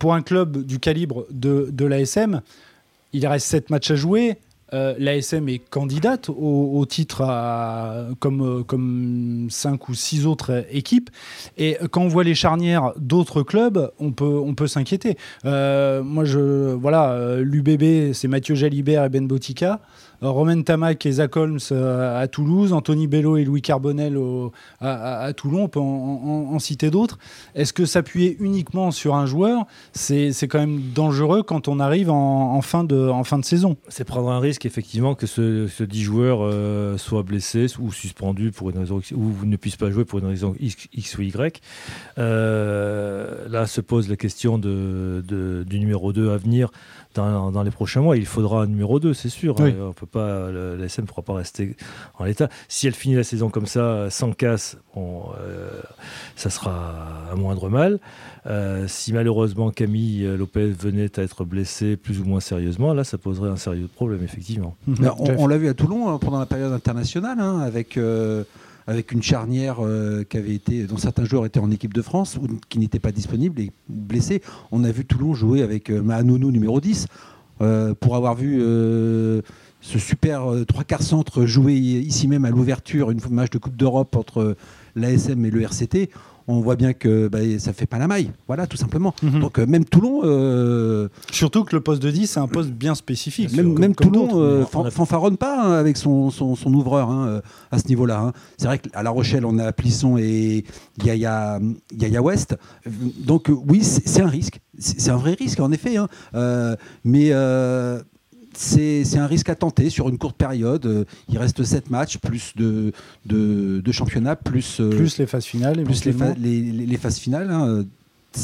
pour 0.00 0.12
un 0.12 0.22
club 0.22 0.66
du 0.66 0.80
calibre 0.80 1.26
de, 1.30 1.68
de 1.70 1.84
l'ASM, 1.86 2.42
il 3.12 3.24
reste 3.28 3.46
sept 3.46 3.70
matchs 3.70 3.92
à 3.92 3.96
jouer. 3.96 4.38
Euh, 4.74 4.94
l'ASM 4.98 5.48
est 5.48 5.58
candidate 5.58 6.28
au, 6.28 6.84
titre 6.86 7.24
comme, 8.18 8.64
comme 8.64 9.46
cinq 9.50 9.88
ou 9.88 9.94
six 9.94 10.26
autres 10.26 10.64
équipes. 10.70 11.10
Et 11.56 11.76
quand 11.90 12.02
on 12.02 12.08
voit 12.08 12.24
les 12.24 12.34
charnières 12.34 12.92
d'autres 12.96 13.42
clubs, 13.42 13.90
on 13.98 14.12
peut, 14.12 14.24
on 14.24 14.54
peut 14.54 14.66
s'inquiéter. 14.66 15.16
Euh, 15.44 16.02
moi, 16.02 16.24
je, 16.24 16.72
voilà, 16.74 17.10
euh, 17.12 17.42
l'UBB, 17.42 18.12
c'est 18.12 18.28
Mathieu 18.28 18.54
Jalibert 18.54 19.04
et 19.04 19.08
Ben 19.08 19.26
Botica. 19.26 19.80
Romain 20.22 20.62
Tamac 20.62 21.04
et 21.06 21.12
Zach 21.12 21.36
Holmes 21.36 21.58
euh, 21.72 22.22
à 22.22 22.28
Toulouse, 22.28 22.72
Anthony 22.72 23.06
Bello 23.06 23.36
et 23.36 23.44
Louis 23.44 23.62
Carbonel 23.62 24.18
à, 24.80 25.32
Toulon, 25.34 25.64
on 25.64 25.68
peut 25.68 25.80
en, 25.80 26.58
citer 26.58 26.90
d'autres. 26.90 27.18
Est-ce 27.54 27.72
que 27.72 27.84
s'appuyer 27.84 28.36
uniquement 28.40 28.90
sur 28.90 29.14
un 29.14 29.26
joueur, 29.26 29.66
c'est 29.92 30.32
quand 30.48 30.58
même 30.58 30.80
dangereux 30.94 31.42
quand 31.42 31.68
on 31.68 31.80
arrive 31.80 32.10
en, 32.10 32.60
fin, 32.62 32.84
de, 32.84 33.08
en 33.08 33.24
fin 33.24 33.38
de 33.38 33.44
saison? 33.44 33.76
C'est 33.88 34.04
prendre 34.04 34.30
un 34.30 34.40
risque, 34.40 34.66
effectivement, 34.66 35.14
que 35.14 35.26
ce, 35.26 35.66
ce 35.66 35.84
10 35.84 36.02
joueurs 36.02 36.38
euh, 36.42 36.96
soit 36.96 37.22
blessé 37.22 37.66
ou 37.78 37.92
suspendu 37.92 38.50
pour 38.50 38.70
une 38.70 38.78
raison 38.78 39.00
ou 39.14 39.32
ne 39.44 39.56
puisse 39.56 39.76
pas 39.76 39.90
jouer 39.90 40.04
pour 40.04 40.18
une 40.18 40.26
raison 40.26 40.54
X, 40.58 41.18
ou 41.18 41.22
Y. 41.22 41.60
Euh, 42.18 43.48
là 43.48 43.66
se 43.66 43.80
pose 43.80 44.08
la 44.08 44.16
question 44.16 44.58
de, 44.58 45.22
du 45.66 45.78
numéro 45.78 46.12
2 46.12 46.30
à 46.30 46.36
venir 46.36 46.70
dans, 47.14 47.62
les 47.62 47.70
prochains 47.70 48.02
mois. 48.02 48.16
Il 48.16 48.26
faudra 48.26 48.62
un 48.62 48.66
numéro 48.66 49.00
2, 49.00 49.14
c'est 49.14 49.28
sûr. 49.28 49.60
Hein. 49.60 49.72
On 49.80 49.92
peut 49.92 50.05
pas, 50.06 50.50
la 50.50 50.84
SM 50.84 51.04
ne 51.04 51.08
pourra 51.08 51.22
pas 51.22 51.34
rester 51.34 51.76
en 52.18 52.24
l'état. 52.24 52.48
Si 52.68 52.86
elle 52.86 52.94
finit 52.94 53.14
la 53.14 53.24
saison 53.24 53.50
comme 53.50 53.66
ça, 53.66 54.08
sans 54.10 54.32
casse, 54.32 54.76
bon, 54.94 55.24
euh, 55.40 55.70
ça 56.36 56.50
sera 56.50 57.30
un 57.32 57.36
moindre 57.36 57.68
mal. 57.68 57.98
Euh, 58.46 58.86
si 58.86 59.12
malheureusement 59.12 59.70
Camille 59.70 60.24
Lopez 60.36 60.68
venait 60.68 61.18
à 61.18 61.22
être 61.22 61.44
blessé 61.44 61.96
plus 61.96 62.20
ou 62.20 62.24
moins 62.24 62.40
sérieusement, 62.40 62.94
là, 62.94 63.04
ça 63.04 63.18
poserait 63.18 63.50
un 63.50 63.56
sérieux 63.56 63.88
problème, 63.92 64.22
effectivement. 64.22 64.76
on, 65.18 65.46
l'a 65.46 65.58
vu 65.58 65.68
à 65.68 65.74
Toulon 65.74 66.08
hein, 66.08 66.18
pendant 66.18 66.38
la 66.38 66.46
période 66.46 66.72
internationale, 66.72 67.38
hein, 67.40 67.60
avec. 67.60 67.96
Euh, 67.96 68.44
avec 68.86 69.12
une 69.12 69.22
charnière 69.22 69.84
euh, 69.84 70.24
qui 70.28 70.36
avait 70.36 70.54
été, 70.54 70.84
dont 70.84 70.96
certains 70.96 71.24
joueurs 71.24 71.44
étaient 71.44 71.60
en 71.60 71.70
équipe 71.70 71.92
de 71.92 72.02
France 72.02 72.36
ou 72.36 72.46
qui 72.68 72.78
n'étaient 72.78 73.00
pas 73.00 73.12
disponibles 73.12 73.60
et 73.60 73.72
blessés. 73.88 74.42
On 74.70 74.84
a 74.84 74.90
vu 74.90 75.04
Toulon 75.04 75.34
jouer 75.34 75.62
avec 75.62 75.90
euh, 75.90 76.00
Mahanonou 76.00 76.50
numéro 76.50 76.80
10. 76.80 77.06
Euh, 77.60 77.94
pour 77.98 78.16
avoir 78.16 78.34
vu 78.34 78.60
ce 78.60 79.98
super 79.98 80.42
trois 80.66 80.84
quarts 80.84 81.02
centre 81.02 81.46
jouer 81.46 81.74
ici 81.74 82.28
même 82.28 82.44
à 82.44 82.50
l'ouverture, 82.50 83.10
une 83.10 83.20
match 83.30 83.50
de 83.50 83.58
Coupe 83.58 83.76
d'Europe 83.76 84.16
entre 84.16 84.56
l'ASM 84.94 85.44
et 85.44 85.50
le 85.50 85.62
RCT, 85.62 86.10
on 86.48 86.60
voit 86.60 86.76
bien 86.76 86.92
que 86.92 87.28
bah, 87.28 87.38
ça 87.58 87.72
fait 87.72 87.86
pas 87.86 87.98
la 87.98 88.06
maille. 88.06 88.30
Voilà, 88.46 88.66
tout 88.66 88.76
simplement. 88.76 89.14
Mhm. 89.22 89.40
Donc 89.40 89.58
euh, 89.58 89.66
même 89.66 89.84
Toulon. 89.84 90.20
Euh, 90.24 91.08
Surtout 91.32 91.64
que 91.64 91.74
le 91.74 91.82
poste 91.82 92.02
de 92.02 92.10
10, 92.10 92.26
c'est 92.26 92.40
un 92.40 92.46
poste 92.46 92.70
bien 92.70 92.94
spécifique. 92.94 93.52
Même, 93.52 93.94
Toulon 93.94 94.28
euh, 94.34 94.64
fanfaronne 94.64 95.36
pas 95.36 95.60
hein, 95.60 95.72
avec 95.72 95.96
son, 95.96 96.30
son, 96.30 96.74
ouvreur 96.74 97.10
hein, 97.10 97.40
à 97.70 97.78
ce 97.78 97.88
niveau-là. 97.88 98.20
Hein. 98.20 98.32
C'est 98.58 98.66
vrai 98.66 98.78
qu'à 98.78 99.02
La 99.02 99.10
Rochelle, 99.10 99.44
on 99.44 99.58
a 99.58 99.72
Plisson 99.72 100.18
et 100.18 100.64
Yaya, 101.04 101.58
Yaya 101.98 102.22
West. 102.22 102.56
Donc 103.18 103.50
oui, 103.68 103.82
c'est 103.82 104.22
un 104.22 104.28
risque. 104.28 104.60
C'est 104.78 105.10
un 105.10 105.16
vrai 105.16 105.34
risque, 105.34 105.60
en 105.60 105.72
effet. 105.72 105.96
mais 107.04 107.32
c'est 108.56 109.18
un 109.18 109.26
risque 109.26 109.48
à 109.48 109.54
tenter 109.54 109.90
sur 109.90 110.08
une 110.08 110.18
courte 110.18 110.36
période. 110.36 110.86
Euh, 110.86 111.04
il 111.28 111.38
reste 111.38 111.62
7 111.62 111.90
matchs, 111.90 112.18
plus 112.18 112.52
de, 112.56 112.92
de, 113.26 113.92
championnats, 113.92 114.36
plus, 114.36 114.80
euh, 114.80 114.90
plus 114.90 115.18
les 115.18 115.26
phases 115.26 115.44
finales. 115.44 115.82
Plus 115.84 116.04
les, 116.04 116.12
les, 116.72 116.96
phases 116.96 117.18
finales. 117.18 117.50
Hein. 117.50 117.84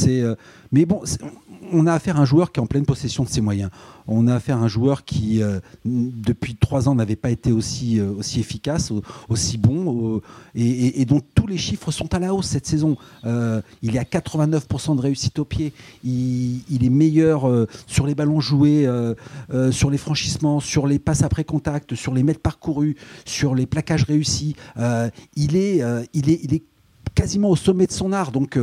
Euh, 0.08 0.34
mais 0.70 0.86
bon, 0.86 1.02
on 1.72 1.86
a 1.86 1.92
affaire 1.92 2.18
à 2.18 2.20
un 2.20 2.24
joueur 2.24 2.52
qui 2.52 2.60
est 2.60 2.62
en 2.62 2.66
pleine 2.66 2.84
possession 2.86 3.24
de 3.24 3.28
ses 3.28 3.40
moyens. 3.40 3.70
On 4.06 4.26
a 4.26 4.34
affaire 4.34 4.56
à 4.56 4.60
un 4.60 4.68
joueur 4.68 5.04
qui, 5.04 5.42
euh, 5.42 5.60
depuis 5.84 6.56
trois 6.56 6.88
ans, 6.88 6.94
n'avait 6.94 7.16
pas 7.16 7.30
été 7.30 7.52
aussi, 7.52 8.00
euh, 8.00 8.10
aussi 8.18 8.40
efficace, 8.40 8.92
aussi 9.28 9.58
bon, 9.58 10.20
et, 10.54 11.04
dont 11.04 11.20
tous 11.34 11.46
les 11.46 11.56
chiffres 11.56 11.90
sont 11.90 12.12
à 12.14 12.18
la 12.18 12.34
hausse 12.34 12.46
cette 12.46 12.66
saison. 12.66 12.96
Il 13.24 13.96
est 13.96 13.98
à 13.98 14.04
89% 14.04 14.96
de 14.96 15.00
réussite 15.00 15.38
au 15.38 15.44
pied. 15.44 15.72
Il, 16.04 16.84
est 16.84 16.90
meilleur 16.90 17.48
sur 17.86 18.06
les 18.06 18.14
ballons 18.14 18.40
joués, 18.40 18.88
sur 19.70 19.90
les 19.90 19.98
franchissements, 19.98 20.60
sur 20.60 20.86
les 20.86 20.98
passes 20.98 21.22
après 21.22 21.44
contact, 21.44 21.94
sur 21.94 22.12
les 22.12 22.22
mètres 22.22 22.40
parcourus, 22.40 22.96
sur 23.24 23.54
les 23.54 23.66
plaquages 23.66 24.04
réussis. 24.04 24.56
il, 25.36 25.56
est, 25.56 25.82
il, 26.12 26.30
est, 26.30 26.40
il 26.42 26.54
est 26.54 26.62
quasiment 27.14 27.50
au 27.50 27.56
sommet 27.56 27.86
de 27.86 27.92
son 27.92 28.12
art. 28.12 28.32
Donc 28.32 28.58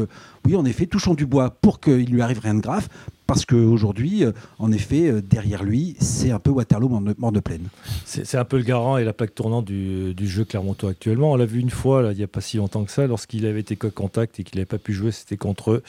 oui, 0.46 0.56
en 0.56 0.65
effet, 0.65 0.86
touchons 0.86 1.13
du 1.13 1.25
bois 1.25 1.50
pour 1.50 1.79
qu'il 1.79 2.12
lui 2.12 2.22
arrive 2.22 2.39
rien 2.39 2.56
de 2.56 2.62
grave, 2.62 2.88
parce 3.29 3.45
qu'aujourd'hui, 3.45 4.25
euh, 4.25 4.31
en 4.57 4.71
effet, 4.71 5.07
euh, 5.07 5.21
derrière 5.21 5.63
lui, 5.63 5.95
c'est 6.00 6.31
un 6.31 6.39
peu 6.39 6.50
Waterloo 6.50 6.89
mort 6.89 7.31
de, 7.31 7.39
plaine. 7.39 7.67
C'est 8.03 8.38
un 8.38 8.43
peu 8.43 8.57
le 8.57 8.63
garant 8.63 8.98
et 8.98 9.03
la 9.03 9.13
plaque 9.13 9.36
tournante 9.36 9.65
du, 9.65 10.15
jeu 10.27 10.45
Clermontois 10.45 10.89
actuellement. 10.89 11.33
On 11.33 11.36
l'a 11.36 11.45
vu 11.45 11.59
une 11.59 11.69
fois, 11.69 12.01
là, 12.01 12.12
il 12.12 12.17
n'y 12.17 12.24
a 12.24 12.27
pas 12.27 12.41
si 12.41 12.57
longtemps 12.57 12.83
que 12.86 12.91
ça, 12.91 13.05
lorsqu'il 13.05 13.45
avait 13.45 13.59
été 13.59 13.75
contact 13.75 14.39
et 14.39 14.43
qu'il 14.43 14.55
n'avait 14.55 14.65
pas 14.65 14.79
pu 14.79 14.93
jouer, 14.93 15.12
c'était 15.12 15.38
contre, 15.38 15.83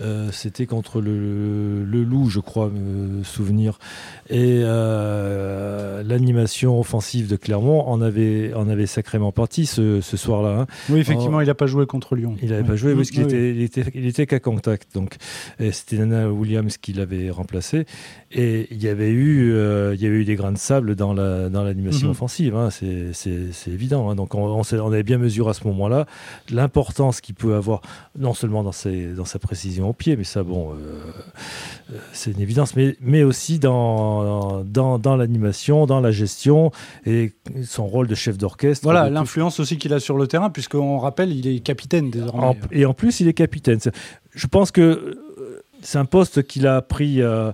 euh, 0.00 0.30
c'était 0.32 0.64
contre 0.64 1.02
le, 1.02 1.84
Loup, 1.84 2.30
je 2.30 2.40
crois, 2.40 2.70
me 2.70 3.22
souvenir. 3.22 3.78
Et 4.30 4.62
l'animation 6.02 6.80
offensive 6.80 7.28
de 7.28 7.36
Clermont 7.36 7.86
en 7.86 8.00
avait, 8.00 8.54
en 8.54 8.66
avait 8.66 8.86
sacrément 8.86 9.30
parti 9.30 9.66
ce, 9.66 10.00
soir-là. 10.00 10.60
Hein. 10.60 10.66
Oui, 10.88 11.00
effectivement, 11.00 11.42
il 11.42 11.48
n'a 11.48 11.54
pas 11.54 11.66
joué 11.66 11.84
contre 11.84 12.16
Lyon. 12.16 12.36
Il 12.40 12.48
n'avait 12.48 12.64
pas 12.64 12.76
joué 12.76 12.94
parce 12.94 13.10
qu'il 13.10 13.24
était, 13.24 13.50
il 13.50 13.60
était, 13.60 13.84
il 13.94 14.06
était 14.06 14.26
qu'à 14.26 14.40
contact. 14.40 14.94
Donc, 14.94 15.16
c'était 15.58 15.98
Nana 15.98 16.30
Williams 16.62 16.76
qui 16.78 16.92
l'avait 16.92 17.30
remplacé. 17.30 17.86
Et 18.30 18.68
il 18.70 18.82
y 18.82 18.88
avait 18.88 19.10
eu, 19.10 19.52
euh, 19.52 19.94
il 19.94 20.02
y 20.02 20.06
avait 20.06 20.16
eu 20.16 20.24
des 20.24 20.36
grains 20.36 20.52
de 20.52 20.58
sable 20.58 20.94
dans 20.96 21.12
la 21.12 21.48
dans 21.48 21.62
l'animation 21.62 22.06
mhm. 22.06 22.12
offensive. 22.12 22.56
Hein, 22.56 22.70
c'est 22.70 23.52
évident. 23.68 24.10
Hein. 24.10 24.14
Donc 24.14 24.34
on, 24.34 24.62
on, 24.62 24.92
avait 24.92 25.02
bien 25.02 25.18
mesuré 25.18 25.50
à 25.50 25.54
ce 25.54 25.66
moment-là 25.66 26.06
l'importance 26.50 27.20
qu'il 27.20 27.34
peut 27.34 27.54
avoir, 27.54 27.82
non 28.18 28.34
seulement 28.34 28.62
dans, 28.62 28.72
ses, 28.72 29.08
dans 29.08 29.24
sa 29.24 29.38
précision 29.38 29.88
au 29.88 29.92
pied, 29.92 30.16
mais 30.16 30.24
ça, 30.24 30.42
bon, 30.42 30.72
euh, 30.72 30.76
euh, 31.92 31.98
c'est 32.12 32.30
une 32.30 32.40
évidence, 32.40 32.74
mais, 32.76 32.96
mais 33.00 33.22
aussi 33.22 33.58
dans, 33.58 34.64
dans, 34.64 34.98
dans 34.98 35.16
l'animation, 35.16 35.86
dans 35.86 36.00
la 36.00 36.10
gestion 36.10 36.70
et 37.06 37.32
son 37.64 37.86
rôle 37.86 38.06
de 38.06 38.14
chef 38.14 38.38
d'orchestre. 38.38 38.84
Voilà, 38.84 39.10
l'influence 39.10 39.60
aussi 39.60 39.76
qu'il 39.76 39.92
a 39.92 40.00
sur 40.00 40.16
le 40.16 40.26
terrain, 40.26 40.50
puisqu'on 40.50 40.98
rappelle, 40.98 41.32
il 41.32 41.46
est 41.46 41.60
capitaine 41.60 42.10
désormais. 42.10 42.58
et 42.70 42.86
en 42.86 42.94
plus, 42.94 43.20
il 43.20 43.28
est 43.28 43.34
capitaine. 43.34 43.78
Je 44.34 44.46
pense 44.46 44.70
que 44.70 45.18
c'est 45.82 45.98
un 45.98 46.04
poste 46.04 46.42
qu'il 46.44 46.66
a 46.66 46.82
pris 46.82 47.20
euh, 47.22 47.52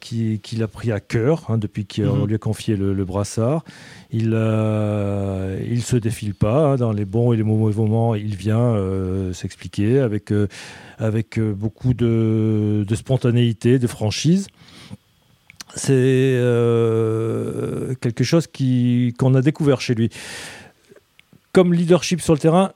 qu'il 0.00 0.62
a 0.62 0.68
pris 0.68 0.90
à 0.90 1.00
cœur 1.00 1.44
hein, 1.48 1.58
depuis 1.58 1.86
qu'on 1.86 2.16
mhm. 2.16 2.26
lui 2.26 2.34
a 2.34 2.38
confié 2.38 2.76
le, 2.76 3.04
brassard. 3.04 3.64
Il 4.10 4.30
ne 4.30 5.58
il 5.70 5.82
se 5.82 5.96
défile 5.96 6.34
pas 6.34 6.72
hein, 6.72 6.76
dans 6.76 6.92
les 6.92 7.04
bons 7.04 7.32
et 7.32 7.36
les 7.36 7.42
mauvais 7.42 7.74
moments. 7.74 8.14
Il 8.14 8.36
vient 8.36 8.76
s'expliquer 9.32 10.00
avec, 10.00 10.32
avec 10.98 11.38
beaucoup 11.40 11.94
de, 11.94 12.84
de, 12.86 12.94
spontanéité, 12.94 13.78
de 13.78 13.86
franchise 13.86 14.48
c'est 15.76 16.38
quelque 18.00 18.22
chose 18.22 18.46
qu'on 19.18 19.34
a 19.34 19.42
découvert 19.42 19.80
chez 19.80 19.96
lui 19.96 20.08
comme 21.54 21.72
leadership 21.72 22.20
sur 22.20 22.34
le 22.34 22.38
terrain, 22.38 22.72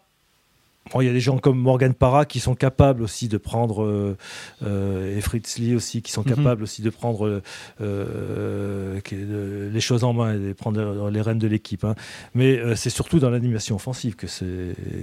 il 1.01 1.07
y 1.07 1.09
a 1.09 1.13
des 1.13 1.21
gens 1.21 1.39
comme 1.39 1.59
Morgan 1.59 1.95
Parra 1.95 2.25
qui 2.25 2.41
sont 2.41 2.55
capables 2.55 3.03
aussi 3.03 3.29
de 3.29 3.37
prendre, 3.37 3.85
euh, 3.85 4.17
euh, 4.65 5.17
et 5.17 5.21
Fritz 5.21 5.59
Lee 5.59 5.75
aussi, 5.75 6.03
qui 6.03 6.13
sont 6.13 6.23
mhm. 6.23 6.35
capables 6.35 6.63
aussi 6.63 6.83
de 6.83 6.91
prendre 6.91 7.43
euh, 7.81 9.01
les 9.11 9.81
choses 9.81 10.05
en 10.05 10.13
main 10.13 10.35
et 10.35 10.39
de 10.39 10.53
prendre 10.53 11.11
les 11.11 11.21
rênes 11.21 11.39
de 11.39 11.47
l'équipe. 11.47 11.85
Hein. 11.85 11.95
Mais 12.35 12.77
c'est 12.77 12.91
surtout 12.91 13.19
dans 13.19 13.31
l'animation 13.31 13.77
offensive 13.77 14.17
que, 14.17 14.27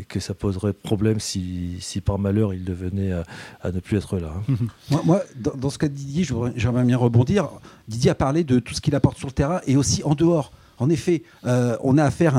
que 0.07 0.19
ça 0.19 0.33
poserait 0.33 0.73
problème 0.73 1.19
si, 1.19 1.77
si 1.79 2.01
par 2.01 2.19
malheur 2.19 2.53
il 2.53 2.63
devenait 2.63 3.11
à, 3.63 3.71
ne 3.71 3.79
plus 3.79 3.97
être 3.97 4.17
là. 4.17 4.33
Hein. 4.49 4.55
moi, 5.05 5.21
dans, 5.35 5.69
ce 5.69 5.77
cas 5.77 5.87
de 5.87 5.93
Didier, 5.93 6.25
j'aimerais 6.55 6.83
bien 6.83 6.97
rebondir. 6.97 7.49
Didier 7.87 8.11
a 8.11 8.15
parlé 8.15 8.43
de 8.43 8.59
tout 8.59 8.73
ce 8.73 8.81
qu'il 8.81 8.95
apporte 8.95 9.17
sur 9.17 9.27
le 9.27 9.33
terrain 9.33 9.61
et 9.67 9.77
aussi 9.77 10.03
en 10.03 10.15
dehors. 10.15 10.51
En 10.77 10.89
effet, 10.89 11.23
on 11.43 11.97
a 11.97 12.03
affaire 12.03 12.35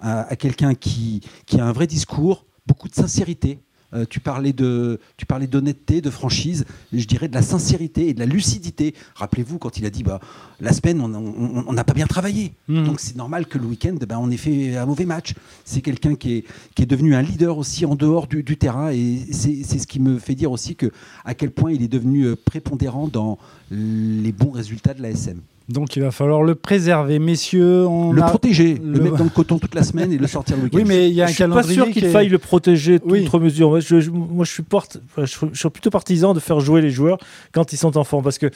à, 0.00 0.36
quelqu'un 0.36 0.74
qui, 0.74 1.20
a 1.58 1.64
un 1.64 1.72
vrai 1.72 1.86
discours, 1.86 2.44
beaucoup 2.68 2.88
de 2.88 2.94
sincérité. 2.94 3.58
Euh, 3.94 4.04
tu 4.08 4.20
parlais 4.20 4.52
de, 4.52 5.00
tu 5.16 5.24
parlais 5.24 5.46
d'honnêteté, 5.46 6.02
de 6.02 6.10
franchise. 6.10 6.66
Je 6.92 7.06
dirais 7.06 7.26
de 7.26 7.34
la 7.34 7.40
sincérité 7.40 8.08
et 8.08 8.14
de 8.14 8.20
la 8.20 8.26
lucidité. 8.26 8.94
Rappelez-vous 9.14 9.58
quand 9.58 9.78
il 9.78 9.86
a 9.86 9.90
dit, 9.90 10.02
bah, 10.02 10.20
la 10.60 10.74
semaine, 10.74 11.00
on 11.00 11.72
n'a 11.72 11.84
pas 11.84 11.94
bien 11.94 12.06
travaillé. 12.06 12.52
Mmh. 12.68 12.84
Donc 12.84 13.00
c'est 13.00 13.16
normal 13.16 13.46
que 13.46 13.56
le 13.56 13.64
week-end, 13.64 13.94
bah, 14.06 14.18
on 14.20 14.30
ait 14.30 14.36
fait 14.36 14.76
un 14.76 14.84
mauvais 14.84 15.06
match. 15.06 15.32
C'est 15.64 15.80
quelqu'un 15.80 16.16
qui 16.16 16.44
est, 16.76 16.86
devenu 16.86 17.14
un 17.14 17.22
leader 17.22 17.56
aussi 17.56 17.86
en 17.86 17.94
dehors 17.94 18.26
du, 18.26 18.44
terrain. 18.58 18.90
Et 18.92 19.20
c'est 19.32 19.64
ce 19.64 19.86
qui 19.86 20.00
me 20.00 20.18
fait 20.18 20.34
dire 20.34 20.52
aussi 20.52 20.76
que 20.76 20.92
à 21.24 21.34
quel 21.34 21.50
point 21.50 21.72
il 21.72 21.82
est 21.82 21.88
devenu 21.88 22.24
euh, 22.24 22.36
prépondérant 22.36 23.08
dans 23.08 23.38
les 23.70 24.32
bons 24.32 24.50
résultats 24.50 24.92
de 24.92 25.02
la 25.02 25.10
SM. 25.10 25.40
Donc 25.68 25.96
il 25.96 26.02
va 26.02 26.10
falloir 26.10 26.42
le 26.42 26.54
préserver, 26.54 27.18
messieurs. 27.18 27.86
On 27.86 28.12
le 28.12 28.22
protéger, 28.22 28.80
le... 28.82 29.00
mettre 29.00 29.16
dans 29.16 29.24
le 29.24 29.30
coton 29.34 29.58
toute 29.58 29.74
la 29.74 29.82
semaine 29.82 30.12
et 30.12 30.18
le 30.18 30.26
sortir 30.26 30.56
le 30.56 30.64
week-end. 30.64 30.78
Oui, 30.78 30.84
mais 30.86 31.08
il 31.08 31.14
y 31.14 31.20
a 31.20 31.24
un 31.24 31.28
je 31.28 31.34
suis 31.34 31.46
pas 31.46 31.62
sûr 31.62 31.90
qu'il 31.90 32.08
faille 32.08 32.28
le 32.28 32.38
protéger 32.38 33.00
toute 33.00 33.34
mesure. 33.34 33.70
Moi, 33.70 33.80
je, 33.80 34.10
moi, 34.10 34.44
je 34.44 34.50
suis, 34.50 34.62
porte, 34.62 34.98
je, 35.18 35.24
suis 35.24 35.70
plutôt 35.70 35.90
partisan 35.90 36.32
de 36.32 36.40
faire 36.40 36.60
jouer 36.60 36.80
les 36.80 36.90
joueurs 36.90 37.18
quand 37.52 37.72
ils 37.72 37.76
sont 37.76 37.98
enfants, 37.98 38.22
parce 38.22 38.38
que 38.38 38.50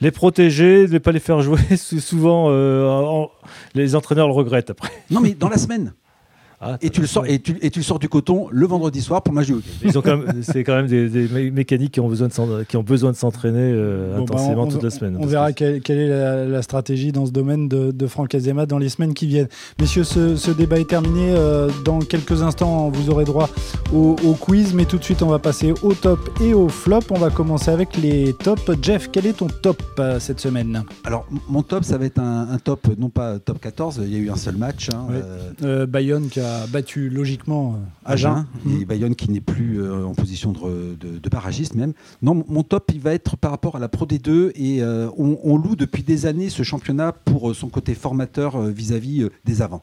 les 0.00 0.10
protéger, 0.10 0.88
ne 0.88 0.98
pas 0.98 1.12
les 1.12 1.20
faire 1.20 1.40
jouer, 1.40 1.60
souvent 1.76 2.48
euh, 2.50 3.24
les 3.74 3.94
entraîneurs 3.94 4.26
le 4.26 4.34
regrettent 4.34 4.70
après. 4.70 4.90
Non, 5.10 5.20
mais 5.20 5.34
dans 5.34 5.48
la 5.48 5.58
semaine. 5.58 5.94
Ah, 6.64 6.78
et, 6.80 6.90
tu 6.90 7.00
le 7.00 7.08
sors, 7.08 7.26
et, 7.26 7.40
tu, 7.40 7.58
et 7.60 7.70
tu 7.70 7.82
sors 7.82 7.98
du 7.98 8.08
coton 8.08 8.46
le 8.52 8.66
vendredi 8.68 9.00
soir 9.00 9.20
pour 9.20 9.34
le 9.34 9.40
match 9.40 9.48
du 9.48 9.56
C'est 10.42 10.62
quand 10.62 10.76
même 10.76 10.86
des, 10.86 11.50
mécaniques 11.50 11.90
qui 11.90 11.98
ont 12.00 12.08
besoin 12.08 12.28
de, 12.28 12.62
qui 12.62 12.76
ont 12.76 12.84
besoin 12.84 13.10
de 13.10 13.16
s'entraîner 13.16 13.58
euh, 13.58 14.14
bah, 14.16 14.22
intensément 14.22 14.68
toute 14.68 14.84
la 14.84 14.90
semaine. 14.90 15.16
On 15.18 15.26
verra 15.26 15.52
quelle, 15.52 15.82
est 15.88 16.46
la, 16.46 16.62
stratégie 16.62 17.10
dans 17.10 17.26
ce 17.26 17.32
domaine 17.32 17.66
de, 17.66 17.90
de 17.90 18.06
Franck 18.06 18.36
Azema 18.36 18.66
dans 18.66 18.78
les 18.78 18.90
semaines 18.90 19.12
qui 19.12 19.26
viennent. 19.26 19.48
Messieurs, 19.80 20.04
ce, 20.04 20.50
débat 20.52 20.78
est 20.78 20.88
terminé. 20.88 21.32
Euh, 21.34 21.68
dans 21.84 21.98
quelques 21.98 22.42
instants, 22.42 22.90
vous 22.90 23.10
aurez 23.10 23.24
droit 23.24 23.50
au, 23.92 24.14
quiz, 24.38 24.72
mais 24.72 24.84
tout 24.84 24.98
de 24.98 25.04
suite, 25.04 25.22
on 25.24 25.28
va 25.28 25.40
passer 25.40 25.74
au 25.82 25.94
top 25.94 26.30
et 26.40 26.54
au 26.54 26.68
flop. 26.68 27.00
On 27.10 27.18
va 27.18 27.30
commencer 27.30 27.72
avec 27.72 27.96
les 27.96 28.34
tops. 28.34 28.70
Jeff, 28.80 29.08
quel 29.10 29.26
est 29.26 29.38
ton 29.38 29.48
top 29.48 29.82
euh, 29.98 30.20
cette 30.20 30.38
semaine? 30.38 30.84
Alors, 31.02 31.26
mon 31.48 31.62
top, 31.62 31.82
ça 31.82 31.98
va 31.98 32.04
être 32.04 32.20
un, 32.20 32.58
top, 32.62 32.86
non 32.98 33.08
pas 33.08 33.40
top 33.40 33.60
14, 33.60 34.00
il 34.04 34.12
y 34.12 34.16
a 34.16 34.18
eu 34.18 34.30
un 34.30 34.36
seul 34.36 34.56
match. 34.56 34.90
Hein, 34.90 35.86
Bayonne 35.86 36.28
qui 36.28 36.38
a 36.38 36.51
battu 36.68 37.08
logiquement 37.08 37.74
euh, 37.74 38.12
Agen. 38.12 38.46
Et 38.68 38.84
Bayonne 38.84 39.14
qui 39.14 39.30
n'est 39.30 39.40
plus 39.40 39.80
euh, 39.80 40.04
en 40.04 40.14
position 40.14 40.52
de, 40.52 40.96
de, 40.98 41.28
barragiste 41.28 41.74
même. 41.74 41.92
Non, 42.22 42.44
mon 42.48 42.62
top, 42.62 42.90
il 42.94 43.00
va 43.00 43.12
être 43.12 43.36
par 43.36 43.50
rapport 43.50 43.76
à 43.76 43.78
la 43.78 43.88
Pro 43.88 44.06
D2 44.06 44.52
et 44.54 44.82
euh, 44.82 45.08
on, 45.16 45.56
loue 45.56 45.76
depuis 45.76 46.02
des 46.02 46.26
années 46.26 46.48
ce 46.48 46.62
championnat 46.62 47.12
pour 47.12 47.54
son 47.54 47.68
côté 47.68 47.94
formateur 47.94 48.60
vis-à-vis 48.62 49.28
des 49.44 49.62
avants. 49.62 49.82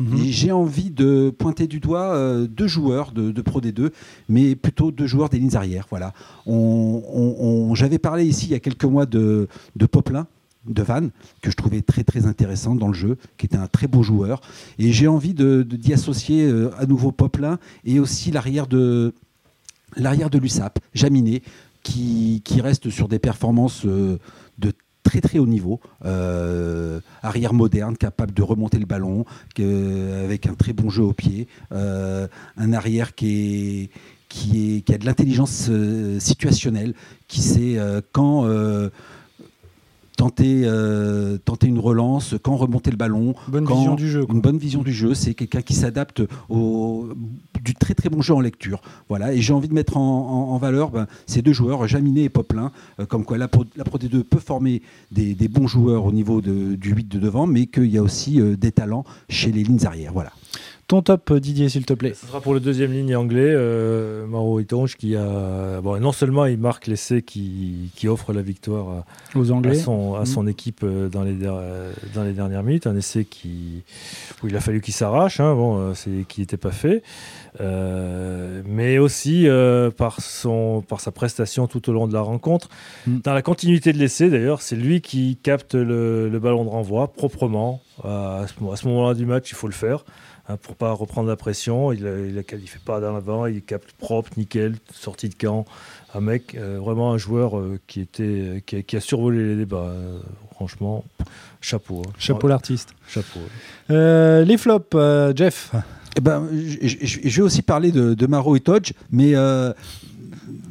Mhm. 0.00 0.16
Et 0.18 0.32
j'ai 0.32 0.52
envie 0.52 0.90
de 0.90 1.30
pointer 1.30 1.66
du 1.66 1.80
doigt 1.80 2.46
deux 2.46 2.66
joueurs 2.66 3.12
de, 3.12 3.40
Pro 3.42 3.60
D2, 3.60 3.90
mais 4.28 4.54
plutôt 4.54 4.90
deux 4.90 5.06
joueurs 5.06 5.28
des 5.28 5.38
lignes 5.38 5.56
arrières. 5.56 5.86
Voilà. 5.90 6.12
On, 6.46 7.72
J'avais 7.74 7.98
parlé 7.98 8.24
ici 8.24 8.46
il 8.46 8.52
y 8.52 8.54
a 8.54 8.60
quelques 8.60 8.84
mois 8.84 9.06
de, 9.06 9.48
de 9.76 9.86
Poplin, 9.86 10.26
de 10.66 10.82
Van, 10.82 11.08
que 11.40 11.50
je 11.50 11.56
trouvais 11.56 11.82
très 11.82 12.04
très 12.04 12.26
intéressant 12.26 12.74
dans 12.74 12.88
le 12.88 12.94
jeu, 12.94 13.18
qui 13.36 13.46
était 13.46 13.56
un 13.56 13.66
très 13.66 13.86
beau 13.86 14.02
joueur. 14.02 14.40
Et 14.78 14.92
j'ai 14.92 15.08
envie 15.08 15.34
de, 15.34 15.62
d'y 15.62 15.92
associer 15.92 16.44
euh, 16.44 16.70
à 16.78 16.86
nouveau 16.86 17.12
Poplin 17.12 17.58
et 17.84 17.98
aussi 17.98 18.30
l'arrière 18.30 18.66
de, 18.66 19.12
de 19.96 20.38
l'USAP, 20.38 20.78
Jaminé, 20.94 21.42
qui, 21.82 22.42
qui, 22.44 22.60
reste 22.60 22.90
sur 22.90 23.08
des 23.08 23.18
performances 23.18 23.84
euh, 23.86 24.18
de 24.58 24.72
très 25.02 25.20
très 25.20 25.40
haut 25.40 25.46
niveau, 25.46 25.80
euh, 26.04 27.00
arrière 27.22 27.54
moderne, 27.54 27.96
capable 27.96 28.32
de 28.32 28.42
remonter 28.42 28.78
le 28.78 28.86
ballon, 28.86 29.24
avec 29.58 30.46
un 30.46 30.54
très 30.54 30.72
bon 30.72 30.90
jeu 30.90 31.02
au 31.02 31.12
pied, 31.12 31.48
un 31.72 32.72
arrière 32.72 33.16
qui 33.16 33.26
est, 33.26 33.90
qui, 34.28 34.76
est, 34.76 34.80
qui 34.82 34.94
a 34.94 34.98
de 34.98 35.04
l'intelligence 35.04 35.68
situationnelle, 36.20 36.94
qui 37.26 37.40
sait 37.40 37.78
quand 38.12 38.46
tenter, 40.22 40.62
euh, 40.66 41.36
tenter 41.38 41.66
une 41.66 41.80
relance, 41.80 42.36
quand 42.40 42.54
remonter 42.54 42.92
le 42.92 42.96
ballon. 42.96 43.34
Bonne 43.48 43.66
vision 43.66 43.96
du 43.96 44.08
jeu. 44.08 44.24
Une 44.30 44.40
bonne 44.40 44.56
vision 44.56 44.82
du 44.82 44.92
jeu. 44.92 45.14
C'est 45.14 45.34
quelqu'un 45.34 45.62
qui 45.62 45.74
s'adapte 45.74 46.22
au 46.48 47.08
du 47.60 47.74
très 47.74 47.94
très 47.94 48.08
bon 48.08 48.22
jeu 48.22 48.32
en 48.32 48.40
lecture. 48.40 48.82
Voilà. 49.08 49.32
Et 49.32 49.40
j'ai 49.40 49.52
envie 49.52 49.68
de 49.68 49.74
mettre 49.74 49.96
en, 49.96 50.56
valeur 50.58 50.90
ben, 50.90 51.08
ces 51.26 51.42
deux 51.42 51.52
joueurs, 51.52 51.88
Jaminet 51.88 52.22
et 52.22 52.28
Poplin, 52.28 52.70
euh, 53.00 53.06
comme 53.06 53.24
quoi 53.24 53.36
la 53.36 53.48
Pro, 53.48 53.64
la 53.74 53.82
Pro 53.82 53.98
D2 53.98 54.22
peut 54.22 54.38
former 54.38 54.82
des, 55.10 55.34
bons 55.48 55.66
joueurs 55.66 56.04
au 56.04 56.12
niveau 56.12 56.40
de, 56.40 56.76
du 56.76 56.92
8 56.92 57.08
de 57.08 57.18
devant, 57.18 57.48
mais 57.48 57.66
qu'il 57.66 57.86
y 57.86 57.98
a 57.98 58.02
aussi 58.02 58.40
euh, 58.40 58.56
des 58.56 58.70
talents 58.70 59.04
chez 59.28 59.50
les 59.50 59.64
lignes 59.64 59.84
arrière. 59.84 60.12
Voilà. 60.12 60.30
Ton 60.92 61.00
top, 61.00 61.32
Didier, 61.32 61.70
s'il 61.70 61.86
te 61.86 61.94
plaît. 61.94 62.12
Ce 62.12 62.26
sera 62.26 62.42
pour 62.42 62.52
le 62.52 62.60
deuxième 62.60 62.92
ligne 62.92 63.16
anglais, 63.16 63.48
euh, 63.48 64.26
Mauro 64.26 64.60
Itonge, 64.60 64.96
qui 64.98 65.16
a. 65.16 65.80
Bon, 65.80 65.98
non 65.98 66.12
seulement 66.12 66.44
il 66.44 66.58
marque 66.58 66.86
l'essai 66.86 67.22
qui, 67.22 67.90
qui, 67.96 68.08
offre 68.08 68.34
la 68.34 68.42
victoire 68.42 68.88
à, 68.90 69.38
Aux 69.38 69.52
Anglais. 69.52 69.78
à, 69.78 69.82
son, 69.82 70.16
à 70.16 70.26
son, 70.26 70.42
mm. 70.42 70.48
équipe 70.50 70.80
euh, 70.84 71.08
dans 71.08 71.22
les, 71.22 71.32
dans 71.32 72.24
les 72.24 72.34
dernières 72.34 72.62
minutes, 72.62 72.86
un 72.86 72.94
essai 72.94 73.24
qui, 73.24 73.84
où 74.42 74.48
il 74.48 74.54
a 74.54 74.60
fallu 74.60 74.82
qu'il 74.82 74.92
s'arrache, 74.92 75.40
hein, 75.40 75.54
bon, 75.54 75.78
euh, 75.78 75.94
c'est, 75.94 76.26
qui 76.28 76.42
n'était 76.42 76.58
pas 76.58 76.72
fait, 76.72 77.02
mais 77.58 78.98
aussi 78.98 79.48
par, 79.96 80.20
son, 80.20 80.84
par 80.86 81.00
sa 81.00 81.10
prestation 81.10 81.68
tout 81.68 81.88
au 81.88 81.94
long 81.94 82.06
de 82.06 82.12
la 82.12 82.20
rencontre. 82.20 82.68
Mm. 83.06 83.20
Dans 83.24 83.32
la 83.32 83.40
continuité 83.40 83.94
de 83.94 83.98
l'essai, 83.98 84.28
d'ailleurs, 84.28 84.60
c'est 84.60 84.76
lui 84.76 85.00
qui 85.00 85.38
capte 85.42 85.74
le, 85.74 86.28
le 86.28 86.38
ballon 86.38 86.66
de 86.66 86.68
renvoi 86.68 87.10
proprement. 87.14 87.80
à 88.04 88.44
ce 88.46 88.88
moment-là 88.88 89.14
du 89.14 89.24
match, 89.24 89.50
il 89.50 89.54
faut 89.54 89.68
le 89.68 89.72
faire. 89.72 90.04
Hein, 90.52 90.58
pour 90.60 90.76
pas 90.76 90.92
reprendre 90.92 91.28
la 91.28 91.36
pression. 91.36 91.92
Il 91.92 92.04
ne 92.04 92.42
fait 92.42 92.84
pas 92.84 93.00
dans 93.00 93.12
l'avant, 93.12 93.46
il 93.46 93.62
capte 93.62 93.92
propre, 93.92 94.30
nickel, 94.36 94.76
sortie 94.92 95.28
de 95.28 95.34
camp. 95.34 95.64
Un 96.14 96.20
mec, 96.20 96.54
euh, 96.54 96.78
vraiment 96.78 97.12
un 97.12 97.18
joueur 97.18 97.58
euh, 97.58 97.78
qui, 97.86 98.00
était, 98.00 98.62
qui 98.66 98.96
a, 98.96 99.00
survolé 99.00 99.44
les 99.44 99.56
débats. 99.56 99.88
Euh, 99.88 100.18
franchement, 100.54 101.04
chapeau. 101.60 102.02
Hein. 102.06 102.12
Chapeau 102.18 102.48
l'artiste. 102.48 102.94
Chapeau. 103.08 103.40
les 103.88 104.56
flops, 104.58 104.96
Jeff? 105.34 105.72
Eh 106.16 106.20
ben, 106.20 106.46
je, 106.52 107.36
vais 107.36 107.42
aussi 107.42 107.62
parler 107.62 107.90
de, 107.90 108.12
de 108.12 108.26
Maro 108.26 108.54
et 108.54 108.60
Todge, 108.60 108.92
mais 109.10 109.34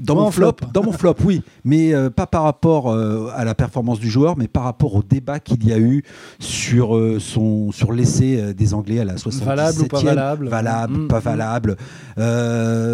dans 0.02 0.16
mon 0.16 0.32
flop, 0.32 0.56
dans 0.74 0.84
mon 0.84 0.92
flop, 0.92 1.16
oui, 1.24 1.42
mais 1.64 1.94
euh, 1.94 2.10
pas 2.10 2.26
par 2.26 2.44
rapport 2.44 2.92
euh, 2.92 3.30
à 3.36 3.46
la 3.46 3.56
performance 3.56 4.00
du 4.00 4.10
joueur, 4.10 4.38
mais 4.38 4.48
par 4.48 4.64
rapport 4.64 4.96
au 4.96 5.04
débat 5.04 5.40
qu'il 5.40 5.66
y 5.68 5.72
a 5.72 5.80
eu 5.80 6.04
sur 6.40 6.96
euh, 6.96 7.20
son 7.20 7.72
sur 7.72 7.92
l'essai 7.92 8.54
des 8.54 8.74
Anglais 8.74 9.00
à 9.00 9.06
la 9.06 9.16
77e. 9.16 9.44
Valable 9.44 9.82
ou 9.82 9.88
pas 9.88 10.02
valable 10.02 10.48
Valable, 10.48 10.98
mm, 10.98 11.08
pas 11.08 11.20
valable. 11.20 11.78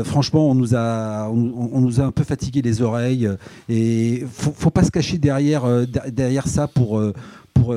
franchement, 0.06 0.50
on 0.50 0.56
nous 0.56 0.76
a 0.76 1.30
on, 1.30 1.80
nous 1.82 2.02
a 2.02 2.04
un 2.04 2.12
peu 2.12 2.24
fatigué 2.24 2.62
les 2.62 2.82
oreilles 2.82 3.30
et 3.70 4.26
faut, 4.32 4.54
faut 4.56 4.70
pas 4.70 4.84
se 4.84 4.92
cacher 4.92 5.18
derrière 5.18 5.64
derrière 6.12 6.48
ça 6.48 6.68
pour 6.68 7.02
pour, 7.54 7.76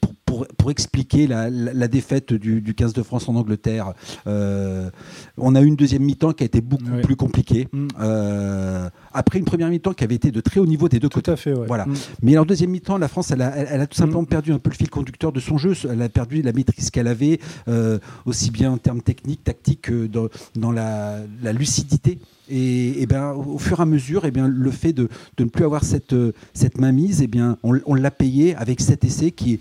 pour, 0.00 0.14
pour, 0.26 0.70
expliquer 0.70 1.28
la, 1.28 1.48
la, 1.48 1.88
défaite 1.88 2.34
du, 2.34 2.60
du, 2.60 2.74
15 2.74 2.92
de 2.92 3.02
France 3.04 3.28
en 3.28 3.36
Angleterre. 3.36 3.92
Euh, 4.26 4.90
on 5.38 5.54
a 5.54 5.62
eu 5.62 5.66
une 5.66 5.76
deuxième 5.76 6.02
mi-temps 6.02 6.32
qui 6.32 6.42
a 6.42 6.46
été 6.46 6.60
beaucoup 6.60 7.00
plus 7.02 7.14
compliquée. 7.14 7.68
Mm. 7.72 7.86
Euh, 8.00 8.90
après 9.14 9.38
une 9.38 9.44
première 9.44 9.68
mi-temps 9.68 9.92
qui 9.92 10.02
avait 10.02 10.16
été 10.16 10.32
de 10.32 10.40
très 10.40 10.58
haut 10.58 10.66
niveau 10.66 10.88
des 10.88 10.98
deux 10.98 11.08
tout 11.08 11.18
côtés. 11.18 11.30
À 11.30 11.36
fait, 11.36 11.52
voilà. 11.52 11.86
Mm. 11.86 11.94
Mais 12.22 12.36
en 12.36 12.44
deuxième 12.44 12.70
mi-temps, 12.70 12.98
la 12.98 13.06
France, 13.06 13.30
elle 13.30 13.42
a, 13.42 13.56
elle 13.56 13.80
a 13.80 13.86
tout 13.86 13.96
simplement 13.96 14.22
mm. 14.22 14.26
perdu 14.26 14.52
un 14.52 14.58
peu 14.58 14.70
le 14.70 14.74
fil 14.74 14.90
conducteur 14.90 15.30
de 15.30 15.38
son 15.38 15.56
jeu. 15.56 15.74
Elle 15.88 16.02
a 16.02 16.08
perdu 16.08 16.42
la 16.42 16.52
maîtrise 16.52 16.90
qu'elle 16.90 17.08
avait, 17.08 17.38
euh, 17.68 17.98
aussi 18.26 18.50
bien 18.50 18.72
en 18.72 18.78
termes 18.78 19.02
techniques, 19.02 19.44
tactiques 19.44 19.82
que 19.82 20.06
dans, 20.06 20.26
dans 20.56 20.72
la, 20.72 21.20
la 21.42 21.52
lucidité 21.52 22.18
Et, 22.50 23.00
et 23.00 23.06
ben, 23.06 23.32
au 23.32 23.58
fur 23.58 23.78
et 23.78 23.82
à 23.82 23.86
mesure, 23.86 24.24
et 24.24 24.32
bien, 24.32 24.48
le 24.48 24.70
fait 24.72 24.92
de, 24.92 25.08
de 25.36 25.44
ne 25.44 25.48
plus 25.48 25.64
avoir 25.64 25.84
cette, 25.84 26.14
cette 26.54 26.78
mainmise, 26.78 27.22
et 27.22 27.28
bien, 27.28 27.58
on, 27.62 27.78
on 27.86 27.94
l'a 27.94 28.10
payé 28.10 28.56
avec 28.56 28.80
cet 28.80 29.04
essai 29.04 29.30
qui 29.30 29.54
est 29.54 29.60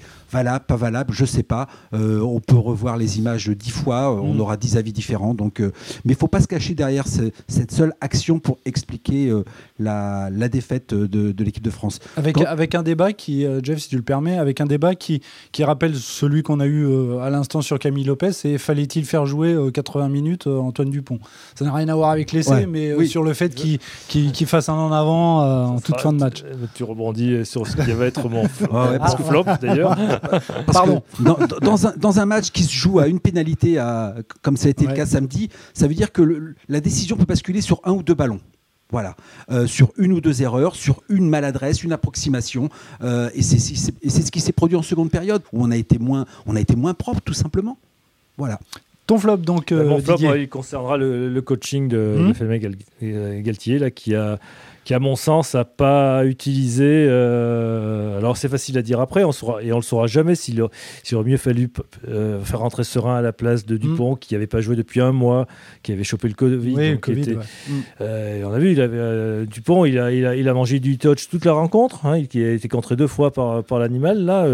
valable, 0.56 0.66
pas 0.66 0.76
valable, 0.76 1.14
je 1.14 1.26
sais 1.26 1.44
pas. 1.44 1.68
Euh, 1.94 2.20
on 2.22 2.40
peut 2.40 2.56
revoir 2.58 2.98
les 2.98 3.18
images 3.18 3.48
dix 3.50 3.72
fois, 3.72 4.12
euh, 4.14 4.20
on 4.22 4.34
Mm. 4.36 4.40
aura 4.42 4.58
dix 4.58 4.78
avis 4.78 4.94
différents. 4.94 5.34
Donc, 5.34 5.60
euh, 5.60 5.72
mais 6.06 6.14
il 6.14 6.16
faut 6.16 6.28
pas 6.28 6.42
se 6.42 6.48
cacher 6.48 6.74
derrière 6.74 7.08
ce- 7.08 7.32
cette 7.48 7.72
seule 7.72 7.94
action 8.02 8.40
pour 8.40 8.58
expliquer 8.66 9.30
euh, 9.30 9.44
la, 9.80 10.30
la 10.32 10.48
défaite 10.50 10.94
de, 10.94 11.32
de 11.32 11.44
l'équipe 11.44 11.64
de 11.64 11.70
France. 11.70 12.00
Avec, 12.18 12.36
Quand- 12.36 12.46
avec 12.46 12.76
un 12.76 12.84
débat 12.84 13.14
qui, 13.14 13.46
euh, 13.46 13.60
Jeff, 13.64 13.80
si 13.80 13.90
tu 13.90 13.96
le 13.98 14.02
permets, 14.04 14.38
avec 14.38 14.62
un 14.62 14.66
débat 14.66 14.96
qui, 14.96 15.22
qui 15.52 15.64
rappelle 15.64 15.96
celui 15.96 16.44
qu'on 16.44 16.60
a 16.60 16.66
eu 16.66 16.86
euh, 16.86 17.20
à 17.20 17.30
l'instant 17.30 17.62
sur 17.62 17.80
Camille 17.80 18.04
Lopez, 18.06 18.32
c'est 18.32 18.58
fallait-il 18.58 19.06
faire 19.06 19.26
jouer 19.26 19.54
euh, 19.54 19.72
80 19.72 20.10
minutes 20.10 20.48
euh, 20.48 20.58
Antoine 20.60 20.90
Dupont? 20.90 21.20
Ça 21.56 21.66
n'a 21.66 21.74
rien 21.74 21.88
à 21.90 21.96
voir 21.96 22.10
avec 22.12 22.32
l'essai, 22.32 22.52
Ouais, 22.52 22.66
mais 22.66 22.90
euh, 22.92 22.98
oui. 22.98 23.08
sur 23.08 23.24
le 23.24 23.34
fait 23.34 23.54
qu'il 23.54 23.80
qu'il- 24.08 24.32
qu'il 24.32 24.48
fasse 24.48 24.70
un 24.70 24.74
en 24.74 24.92
avant 24.92 25.42
euh, 25.44 25.66
en 25.66 25.80
toute 25.80 26.00
fin 26.00 26.14
de 26.14 26.20
match. 26.20 26.44
Tu, 26.44 26.46
tu 26.76 26.84
rebondis 26.84 27.46
sur 27.46 27.68
ce 27.68 27.76
qui 27.78 27.92
va 27.92 28.06
être 28.06 28.30
mon, 28.30 28.44
Ah 28.72 28.92
ouais, 28.92 29.00
parce 29.00 29.18
mon 29.20 29.26
flop 29.26 29.44
d'ailleurs. 29.62 29.96
Parce 30.48 30.78
Pardon. 30.78 31.02
que 31.18 31.24
dans, 31.24 31.38
dans 31.62 31.88
un, 31.88 31.94
dans 31.98 32.20
un 32.20 32.26
match 32.26 32.52
qui 32.52 32.64
se 32.64 32.74
joue 32.74 33.00
à 33.00 33.08
une 33.08 33.20
pénalité, 33.20 33.78
à, 33.78 34.16
comme 34.42 34.58
ça 34.58 34.68
a 34.68 34.72
été 34.72 34.86
Ouais. 34.86 34.92
le 34.92 34.98
cas 34.98 35.06
samedi, 35.06 35.50
ça 35.74 35.88
veut 35.88 35.94
dire 35.96 36.12
que 36.12 36.22
le- 36.22 36.56
la 36.70 36.80
décision 36.82 37.16
peut 37.18 37.26
basculer 37.26 37.62
sur 37.62 37.82
un 37.84 37.92
ou 37.94 38.04
deux 38.04 38.14
ballons. 38.14 38.40
Voilà, 38.92 39.16
Euh, 39.52 39.66
sur 39.66 39.92
une 39.98 40.12
ou 40.14 40.22
deux 40.22 40.44
erreurs, 40.44 40.76
sur 40.76 41.02
une 41.10 41.28
maladresse, 41.28 41.84
une 41.84 41.92
approximation, 41.92 42.70
Euh, 43.02 43.30
et 43.34 43.42
c'est 43.42 43.58
ce 43.60 44.32
qui 44.32 44.40
s'est 44.40 44.52
produit 44.54 44.78
en 44.78 44.84
seconde 44.84 45.10
période 45.10 45.42
où 45.52 45.64
on 45.66 45.72
a 45.72 45.76
été 45.76 45.98
moins, 45.98 46.26
on 46.46 46.56
a 46.56 46.62
été 46.62 46.76
moins 46.76 46.94
propre 46.94 47.22
tout 47.26 47.34
simplement. 47.34 47.78
Voilà. 48.38 48.60
Ton 49.08 49.18
flop, 49.20 49.38
donc, 49.38 49.72
euh, 49.72 49.88
mon 49.88 50.00
flop, 50.02 50.16
Didier. 50.16 50.30
ouais, 50.30 50.44
il 50.44 50.50
concernera 50.50 50.98
le, 50.98 51.30
le 51.30 51.42
coaching 51.42 51.88
de, 51.88 52.32
euh, 53.04 53.42
Galtier, 53.42 53.80
là, 53.80 53.92
qui 53.92 54.16
a, 54.16 54.40
qui 54.86 54.94
à 54.94 55.00
mon 55.00 55.16
sens 55.18 55.54
n'a 55.56 55.66
pas 55.66 56.26
utilisé. 56.26 56.86
euh, 56.86 58.18
alors 58.18 58.38
c'est 58.38 58.48
facile 58.50 58.78
à 58.78 58.82
dire 58.82 59.00
après, 59.02 59.24
on 59.24 59.32
saura, 59.32 59.62
et 59.64 59.74
on 59.74 59.78
le 59.78 59.82
saura 59.82 60.08
jamais 60.08 60.36
s'il 60.36 60.62
aurait 60.62 60.70
mieux 61.26 61.38
fallu 61.38 61.70
euh, 62.08 62.40
faire 62.42 62.60
rentrer 62.60 62.84
Serein 62.84 63.18
à 63.18 63.22
la 63.22 63.34
place 63.34 63.66
de 63.66 63.78
Dupont, 63.78 64.16
qui 64.16 64.34
n'avait 64.36 64.48
pas 64.48 64.62
joué 64.62 64.76
depuis 64.76 65.02
un 65.02 65.12
mois, 65.12 65.48
qui 65.84 65.92
avait 65.92 66.04
chopé 66.04 66.28
le 66.28 66.34
Covid. 66.36 66.74
Oui, 66.76 66.92
donc 66.92 66.96
qui 66.96 67.00
Covid, 67.02 67.22
était- 67.22 67.36
ouais. 67.36 67.44
Mm. 67.68 67.74
euh, 68.02 68.44
on 68.46 68.54
a 68.54 68.60
vu, 68.60 68.72
il 68.72 68.82
avait, 68.82 69.46
Dupont, 69.48 69.86
il 69.86 69.98
a, 70.00 70.12
il, 70.12 70.26
a, 70.26 70.36
il 70.36 70.48
a 70.48 70.54
mangé 70.54 70.80
du 70.80 70.98
touch 70.98 71.30
toute 71.30 71.46
la 71.46 71.54
rencontre. 71.54 72.06
Hein, 72.06 72.20
il 72.34 72.44
a 72.44 72.52
été 72.52 72.68
contré 72.68 72.96
deux 72.96 73.08
fois 73.08 73.32
par, 73.34 73.64
par 73.64 73.80
l'animal. 73.80 74.24
Là, 74.24 74.48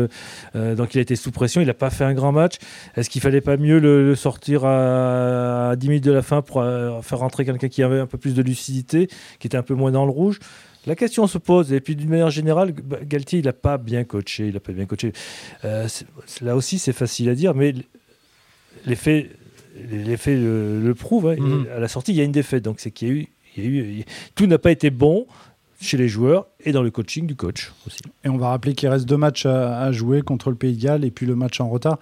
donc 0.76 0.96
il 0.96 0.98
a 0.98 1.02
été 1.02 1.16
sous 1.16 1.32
pression. 1.32 1.62
Il 1.62 1.68
n'a 1.68 1.74
pas 1.74 1.90
fait 1.90 2.04
un 2.06 2.14
grand 2.14 2.32
match. 2.32 2.56
Est-ce 2.96 3.10
qu'il 3.10 3.22
fallait 3.22 3.42
pas 3.42 3.58
mieux 3.58 3.80
le, 3.80 4.06
le 4.06 4.16
sortir 4.16 4.64
à, 4.66 5.72
à 5.72 5.76
10 5.76 5.88
minutes 5.90 6.04
de 6.06 6.12
la 6.12 6.22
fin 6.22 6.42
pour 6.42 6.64
faire 7.04 7.20
rentrer 7.20 7.44
quelqu'un 7.46 7.68
qui 7.68 7.84
avait 7.84 8.00
un 8.00 8.08
peu 8.08 8.18
plus 8.18 8.34
de 8.34 8.42
lucidité, 8.42 9.08
qui 9.40 9.48
était 9.48 9.58
un 9.58 9.64
peu 9.64 9.74
moins 9.74 9.92
dans 9.92 10.06
le 10.06 10.12
rouge 10.22 10.40
la 10.88 10.96
question 10.96 11.28
se 11.28 11.38
pose, 11.38 11.72
et 11.74 11.80
puis 11.80 11.96
d'une 11.96 12.10
manière 12.10 12.32
générale, 12.32 12.74
Galtier, 13.04 13.38
il 13.38 13.46
n'a 13.46 13.54
pas 13.54 13.78
bien 13.78 14.04
coaché, 14.04 14.48
il 14.48 14.54
n'a 14.56 14.60
pas 14.60 14.72
bien 14.74 14.88
coaché. 14.88 15.14
Euh, 15.64 15.88
là 16.42 16.56
aussi, 16.56 16.80
c'est 16.80 16.92
facile 16.94 17.30
à 17.30 17.36
dire, 17.36 17.54
mais 17.54 17.76
les 18.88 18.96
faits, 18.96 19.30
les 19.92 20.18
faits 20.18 20.40
le, 20.40 20.82
le 20.82 20.96
prouvent. 20.96 21.28
hein. 21.28 21.36
Mhm. 21.38 21.68
À 21.76 21.80
la 21.80 21.88
sortie, 21.88 22.14
il 22.14 22.18
y 22.18 22.22
a 22.22 22.24
une 22.24 22.32
défaite, 22.32 22.64
donc 22.64 22.80
c'est 22.80 22.90
qu'il 22.90 23.08
y 23.08 23.12
a 23.12 23.14
eu, 23.14 23.28
il 23.58 23.64
y 23.64 23.68
a 23.68 23.70
eu, 23.70 23.78
il 23.92 23.98
y 24.00 24.02
a- 24.02 24.06
tout 24.34 24.48
n'a 24.48 24.58
pas 24.58 24.72
été 24.72 24.90
bon 24.90 25.28
chez 25.82 25.98
les 25.98 26.08
joueurs 26.08 26.46
et 26.64 26.72
dans 26.72 26.84
le 26.84 26.92
coaching 26.92 27.26
du 27.26 27.36
coach 27.36 27.72
aussi. 27.88 28.00
Et 28.24 28.30
on 28.30 28.38
va 28.38 28.50
rappeler 28.50 28.74
qu'il 28.76 28.88
reste 28.90 29.06
deux 29.08 29.18
matchs 29.18 29.46
à, 29.46 29.80
à 29.82 29.92
jouer 29.92 30.22
contre 30.22 30.50
le 30.52 30.56
Pays 30.56 30.76
de 30.78 30.82
Galles 30.82 31.04
et 31.04 31.12
puis 31.12 31.26
le 31.26 31.36
match 31.36 31.60
en 31.60 31.68
retard 31.70 31.98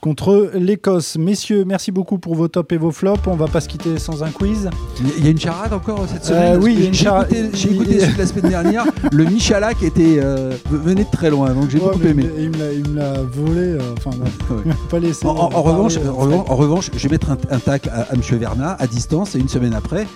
contre 0.00 0.50
l'Écosse. 0.54 1.18
Messieurs, 1.18 1.66
merci 1.66 1.92
beaucoup 1.92 2.18
pour 2.18 2.34
vos 2.34 2.48
tops 2.48 2.72
et 2.72 2.78
vos 2.78 2.90
flops. 2.90 3.20
On 3.26 3.36
va 3.36 3.48
pas 3.48 3.60
se 3.60 3.68
quitter 3.68 3.98
sans 3.98 4.22
un 4.24 4.30
quiz. 4.30 4.70
Il 5.18 5.24
y 5.24 5.28
a 5.28 5.30
une 5.30 5.38
charade 5.38 5.74
encore 5.74 6.06
cette 6.08 6.22
Euh, 6.22 6.26
semaine. 6.26 6.52
parce 6.54 6.64
oui, 6.64 6.72
que 6.74 6.78
il 6.78 6.80
y 6.80 6.84
a 6.84 6.88
une 6.88 6.94
j'ai 6.94 7.04
charade. 7.04 7.32
écouté- 7.32 7.50
J'ai 7.58 7.70
écouté 7.74 7.98
la 8.18 8.26
semaine 8.26 8.48
dernière. 8.50 8.84
Le 9.12 9.24
Michala 9.26 9.74
qui 9.74 9.84
était 9.84 10.16
euh, 10.18 10.54
venait 10.70 11.04
de 11.04 11.10
très 11.10 11.28
loin, 11.28 11.50
donc 11.52 11.68
j'ai 11.68 11.76
Ouais, 11.78 11.84
beaucoup 11.88 11.98
mais 12.02 12.10
aimé. 12.12 12.26
Il 12.38 12.48
me 12.50 12.56
l'a- 12.58 12.72
il 12.72 12.88
me 12.88 12.96
l'a 12.96 13.12
volé. 13.20 13.60
euh, 13.60 13.80
Enfin. 13.98 14.10
Ouais. 14.50 14.72
Pas 14.90 14.98
laissé. 15.00 15.26
En, 15.26 15.32
en- 15.32 15.34
en 15.34 15.48
parler, 15.50 15.68
revanche, 15.68 15.96
euh, 15.98 16.08
en, 16.08 16.14
revanche, 16.16 16.46
en 16.48 16.56
revanche, 16.56 16.90
je 16.96 17.02
vais 17.02 17.08
mettre 17.10 17.30
un, 17.30 17.36
un 17.50 17.58
tacle 17.58 17.90
à, 17.90 18.00
à 18.10 18.14
M. 18.14 18.20
Verna 18.38 18.76
à 18.80 18.86
distance 18.86 19.34
et 19.34 19.38
une 19.38 19.48
semaine 19.50 19.74
après. 19.74 20.06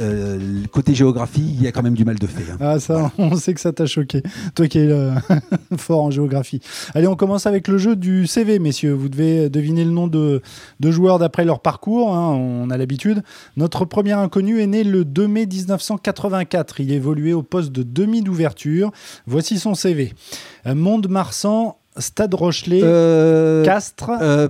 Euh, 0.00 0.62
côté 0.72 0.94
géographie, 0.94 1.42
il 1.56 1.62
y 1.62 1.66
a 1.66 1.72
quand 1.72 1.82
même 1.82 1.94
du 1.94 2.04
mal 2.04 2.18
de 2.18 2.26
fait. 2.26 2.50
hein. 2.50 2.56
Ah 2.60 2.78
ça, 2.78 3.10
on 3.18 3.36
sait 3.36 3.54
que 3.54 3.60
ça 3.60 3.72
t'a 3.72 3.86
choqué. 3.86 4.22
Toi 4.54 4.68
qui 4.68 4.78
es 4.78 4.88
euh, 4.88 5.12
fort 5.76 6.02
en 6.04 6.10
géographie. 6.10 6.60
Allez, 6.94 7.06
on 7.06 7.16
commence 7.16 7.46
avec 7.46 7.68
le 7.68 7.78
jeu 7.78 7.96
du 7.96 8.26
CV, 8.26 8.58
messieurs. 8.58 8.92
Vous 8.92 9.08
devez 9.08 9.48
deviner 9.50 9.84
le 9.84 9.90
nom 9.90 10.06
de, 10.06 10.42
de 10.80 10.90
joueurs 10.90 11.18
d'après 11.18 11.44
leur 11.44 11.60
parcours. 11.60 12.14
hein, 12.14 12.30
on 12.34 12.70
a 12.70 12.76
l'habitude. 12.76 13.22
Notre 13.56 13.84
premier 13.84 14.12
inconnu 14.12 14.60
est 14.60 14.66
né 14.66 14.84
le 14.84 15.04
2 15.04 15.26
mai 15.28 15.46
1984. 15.46 16.80
Il 16.80 16.92
évoluait 16.92 17.32
au 17.32 17.42
poste 17.42 17.72
de 17.72 17.82
demi 17.82 18.22
d'ouverture. 18.22 18.90
Voici 19.26 19.58
son 19.58 19.74
CV. 19.74 20.12
Euh, 20.66 20.74
Monde-Marsan, 20.74 21.76
Stade 21.96 22.34
Rochelet, 22.34 22.80
Euh, 22.82 23.64
Castres, 23.64 24.10
euh, 24.20 24.48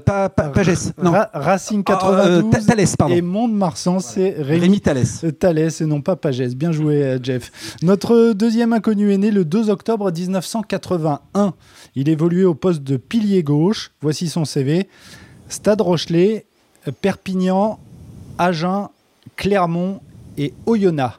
Gess, 0.63 0.93
non. 1.03 1.11
Ra- 1.13 1.29
Racing 1.35 1.83
Ah, 1.87 1.93
euh, 1.93 2.41
92 2.41 2.67
Thalès, 2.67 2.97
pardon. 2.97 3.15
et 3.15 3.21
Monde-Marsan, 3.21 4.01
c'est 4.01 4.35
Rémi 4.39 4.61
Rémi 4.61 4.81
Thalès. 4.81 5.25
Thalès 5.39 5.81
et 5.81 5.85
non 5.87 6.01
pas 6.01 6.17
Pagès. 6.17 6.55
Bien 6.55 6.73
joué, 6.73 7.19
Jeff. 7.23 7.53
Notre 7.83 8.33
deuxième 8.33 8.73
inconnu 8.73 9.13
est 9.13 9.19
né 9.19 9.31
le 9.31 9.45
2 9.45 9.69
octobre 9.69 10.11
1981. 10.11 11.53
Il 11.95 12.09
évoluait 12.09 12.45
au 12.45 12.55
poste 12.55 12.83
de 12.83 12.97
pilier 12.97 13.43
gauche. 13.43 13.93
Voici 14.01 14.29
son 14.29 14.45
CV. 14.45 14.89
Stade 15.49 15.81
Rochelet, 15.83 16.47
Perpignan, 17.03 17.79
Agen, 18.39 18.89
Clermont 19.37 20.01
et 20.39 20.55
Oyonnax. 20.67 21.19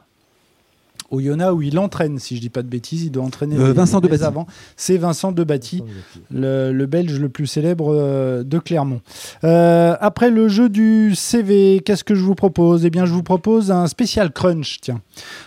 Oyonnax 1.10 1.52
où 1.52 1.62
il 1.62 1.78
entraîne, 1.78 2.18
si 2.18 2.36
je 2.36 2.40
dis 2.40 2.48
pas 2.50 2.62
de 2.62 2.68
bêtises, 2.68 3.04
il 3.04 3.10
doit 3.10 3.24
entraîner 3.24 3.56
Euh, 3.56 3.68
les- 3.68 3.72
Vincent 3.72 4.00
les 4.00 4.22
avant. 4.22 4.46
C'est 4.76 4.96
Vincent 4.96 5.32
Debatty 5.32 5.82
le, 6.30 6.72
le 6.72 6.86
Belge 6.86 7.18
le 7.20 7.28
plus 7.28 7.46
célèbre 7.46 7.92
euh, 7.94 8.42
de 8.42 8.58
Clermont. 8.58 9.00
Euh, 9.44 9.94
après 10.00 10.30
le 10.30 10.48
jeu 10.48 10.68
du 10.68 11.14
CV, 11.14 11.80
qu'est-ce 11.84 12.04
que 12.04 12.14
je 12.14 12.22
vous 12.24 12.34
propose? 12.34 12.84
Eh 12.84 12.90
bien, 12.90 13.04
je 13.06 13.12
vous 13.12 13.22
propose 13.22 13.70
un 13.70 13.86
spécial 13.86 14.32
crunch. 14.32 14.78
Tiens, 14.80 15.00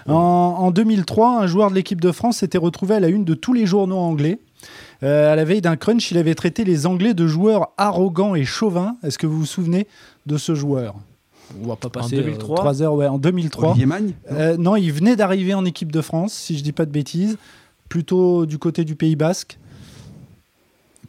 en, 0.07 0.13
en 0.13 0.71
2003, 0.71 1.39
un 1.41 1.47
joueur 1.47 1.69
de 1.69 1.75
l'équipe 1.75 2.01
de 2.01 2.11
France 2.11 2.37
s'était 2.37 2.57
retrouvé 2.57 2.95
à 2.95 2.99
la 2.99 3.07
une 3.09 3.25
de 3.25 3.33
tous 3.33 3.53
les 3.53 3.65
journaux 3.65 3.97
anglais. 3.97 4.39
Euh, 5.03 5.31
à 5.31 5.35
la 5.37 5.45
veille 5.45 5.61
d'un 5.61 5.77
crunch, 5.77 6.11
il 6.11 6.17
avait 6.17 6.35
traité 6.35 6.65
les 6.65 6.85
Anglais 6.85 7.13
de 7.13 7.25
joueurs 7.25 7.69
arrogants 7.77 8.35
et 8.35 8.43
chauvins. 8.43 8.97
Est-ce 9.03 9.17
que 9.17 9.27
vous 9.27 9.39
vous 9.39 9.45
souvenez 9.45 9.87
de 10.25 10.37
ce 10.37 10.53
joueur? 10.55 10.95
On 11.63 11.67
va 11.67 11.75
pas 11.75 11.89
passer 11.89 12.17
2003? 12.17 12.57
3 12.57 12.81
heures. 12.81 12.93
Ouais, 12.93 13.07
en 13.07 13.17
2003. 13.17 13.69
Olivier 13.69 13.85
Magne 13.85 14.13
Euh, 14.31 14.57
non, 14.57 14.75
il 14.75 14.91
venait 14.91 15.15
d'arriver 15.15 15.53
en 15.53 15.65
équipe 15.65 15.91
de 15.91 16.01
France, 16.01 16.33
si 16.33 16.57
je 16.57 16.63
dis 16.63 16.71
pas 16.71 16.85
de 16.85 16.91
bêtises, 16.91 17.37
plutôt 17.87 18.45
du 18.45 18.57
côté 18.57 18.85
du 18.85 18.95
Pays 18.95 19.15
Basque, 19.15 19.57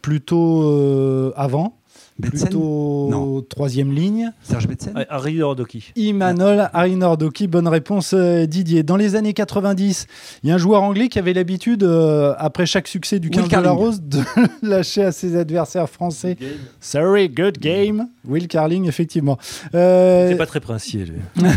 plutôt 0.03 0.63
euh, 0.65 1.33
avant, 1.37 1.75
plutôt 2.21 3.09
Non. 3.11 3.43
troisième 3.43 3.93
ligne. 3.93 4.33
Serge 4.43 4.67
Betsen 4.69 4.93
Harry 5.09 5.43
Ordoki. 5.43 5.93
Imanol 5.97 6.69
Arinordoki, 6.73 7.47
bonne 7.47 7.69
réponse 7.69 8.13
euh, 8.15 8.47
Didier. 8.47 8.83
Dans 8.83 8.97
les 8.97 9.17
années 9.17 9.33
90, 9.33 10.07
il 10.43 10.49
y 10.49 10.53
a 10.53 10.55
un 10.55 10.59
joueur 10.59 10.83
anglais 10.83 11.09
qui 11.09 11.19
avait 11.19 11.33
l'habitude, 11.33 11.83
euh, 11.83 12.35
après 12.39 12.67
chaque 12.67 12.89
succès 12.89 13.19
du 13.19 13.29
Will 13.29 13.49
15 13.49 13.49
de 13.49 13.65
la. 13.65 13.71
Rose, 13.71 14.01
de 14.03 14.21
lâcher 14.63 15.05
à 15.05 15.13
ses 15.13 15.37
adversaires 15.37 15.89
français. 15.89 16.37
Sorry, 16.81 17.29
good 17.29 17.59
game. 17.59 18.09
Will 18.27 18.49
Carling, 18.49 18.87
effectivement. 18.87 19.39
Euh, 19.75 20.29
C'est 20.31 20.37
pas 20.37 20.47
très 20.47 20.61
princier, 20.61 21.05
lui. 21.05 21.19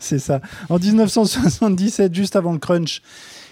C'est 0.00 0.18
ça. 0.18 0.40
En 0.68 0.78
1977, 0.78 2.14
juste 2.14 2.36
avant 2.36 2.52
le 2.52 2.58
crunch, 2.58 3.02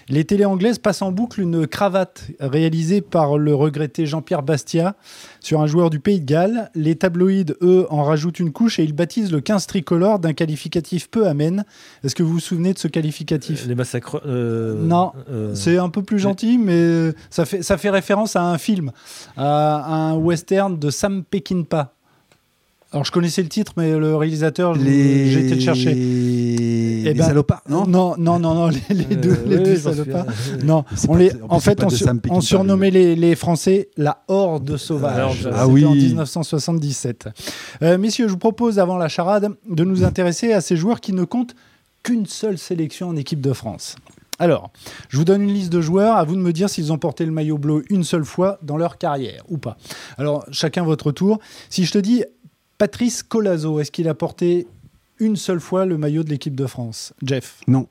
les 0.09 0.23
télés 0.23 0.45
anglaises 0.45 0.79
passent 0.79 1.01
en 1.01 1.11
boucle 1.11 1.41
une 1.41 1.67
cravate 1.67 2.27
réalisée 2.39 3.01
par 3.01 3.37
le 3.37 3.53
regretté 3.53 4.05
Jean-Pierre 4.05 4.41
Bastia 4.41 4.95
sur 5.41 5.59
un 5.61 5.67
joueur 5.67 5.89
du 5.89 5.99
Pays 5.99 6.21
de 6.21 6.25
Galles. 6.25 6.69
Les 6.75 6.95
tabloïds, 6.95 7.53
eux, 7.61 7.85
en 7.89 8.03
rajoutent 8.03 8.39
une 8.39 8.51
couche 8.53 8.79
et 8.79 8.83
ils 8.83 8.93
baptisent 8.93 9.31
le 9.31 9.41
15 9.41 9.67
tricolore 9.67 10.19
d'un 10.19 10.33
qualificatif 10.33 11.09
peu 11.09 11.27
amène. 11.27 11.65
Est-ce 12.03 12.15
que 12.15 12.23
vous 12.23 12.33
vous 12.33 12.39
souvenez 12.39 12.73
de 12.73 12.79
ce 12.79 12.87
qualificatif? 12.87 13.65
Les 13.67 13.75
massacres. 13.75 14.21
euh, 14.25 14.81
Non, 14.81 15.11
euh, 15.29 15.53
C'est 15.53 15.77
un 15.77 15.89
peu 15.89 16.03
plus 16.03 16.19
gentil, 16.19 16.57
mais 16.57 17.11
ça 17.29 17.45
fait, 17.45 17.61
ça 17.61 17.77
fait 17.77 17.89
référence 17.89 18.35
à 18.37 18.43
un 18.43 18.57
film, 18.57 18.91
à 19.35 19.93
un 19.93 20.15
western 20.15 20.79
de 20.79 20.89
Sam 20.89 21.23
Peckinpah. 21.23 21.93
Alors 22.93 23.03
je 23.03 23.11
connaissais 23.11 23.41
le 23.43 23.49
titre, 23.49 23.73
mais 23.75 23.97
le 23.99 24.15
réalisateur, 24.15 24.73
Les... 24.73 25.29
j'ai 25.29 25.45
été 25.45 25.55
le 25.55 25.61
chercher. 25.61 25.93
Les 25.93 27.03
Eh 27.09 27.13
ben, 27.13 27.23
salopards, 27.25 27.61
non? 27.69 27.85
non, 27.85 28.15
non, 28.17 28.39
non, 28.39 28.53
non, 28.55 28.67
les, 28.89 28.95
les 28.95 29.15
deux, 29.15 29.31
euh, 29.31 29.43
les 29.45 29.57
oui, 29.57 29.63
deux 29.63 29.75
j'en 29.75 29.91
suis- 29.93 29.99
salopards. 30.03 30.25
Non, 30.63 30.83
on 31.07 31.13
pas- 31.13 31.19
les, 31.19 31.31
en 31.49 31.59
fait, 31.59 31.83
on, 31.83 31.89
sur- 31.89 32.15
surnommait 32.41 32.89
le- 32.91 32.99
les, 32.99 33.15
les 33.15 33.35
Français 33.35 33.89
la 33.97 34.23
horde 34.29 34.77
sauvage. 34.77 35.47
Ah, 35.51 35.57
ah 35.63 35.67
oui. 35.67 35.83
en 35.85 35.93
1977. 35.95 37.27
Euh, 37.81 37.97
messieurs, 37.97 38.27
je 38.27 38.33
vous 38.33 38.37
propose, 38.39 38.79
avant 38.79 38.97
la 38.97 39.09
charade, 39.09 39.49
de 39.69 39.83
nous 39.83 40.03
intéresser 40.03 40.53
à 40.53 40.61
ces 40.61 40.75
joueurs 40.77 41.01
qui 41.01 41.13
ne 41.13 41.23
comptent 41.25 41.55
qu'une 42.03 42.25
seule 42.25 42.57
sélection 42.57 43.09
en 43.09 43.15
équipe 43.15 43.41
de 43.41 43.53
France. 43.53 43.95
Alors, 44.39 44.69
je 45.09 45.17
vous 45.17 45.25
donne 45.25 45.41
une 45.41 45.51
liste 45.53 45.71
de 45.71 45.81
joueurs, 45.81 46.15
à 46.15 46.23
vous 46.23 46.35
de 46.35 46.41
me 46.41 46.53
dire 46.53 46.69
s'ils 46.69 46.93
ont 46.93 46.99
porté 46.99 47.25
le 47.25 47.31
maillot 47.31 47.57
bleu 47.57 47.83
une 47.89 48.03
seule 48.03 48.23
fois 48.23 48.59
dans 48.61 48.77
leur 48.77 48.99
carrière 48.99 49.41
ou 49.49 49.57
pas. 49.57 49.77
Alors, 50.19 50.45
chacun 50.51 50.83
votre 50.83 51.11
tour. 51.11 51.39
Si 51.71 51.85
je 51.85 51.91
te 51.91 51.97
dis 51.97 52.23
Patrice 52.77 53.23
Colazo, 53.23 53.79
est-ce 53.79 53.91
qu'il 53.91 54.07
a 54.07 54.13
porté 54.13 54.67
une 55.19 55.35
seule 55.35 55.59
fois 55.59 55.85
le 55.87 55.97
maillot 55.97 56.23
de 56.23 56.29
l'équipe 56.29 56.55
de 56.55 56.67
France 56.67 57.11
Jeff? 57.23 57.59
Non. 57.67 57.87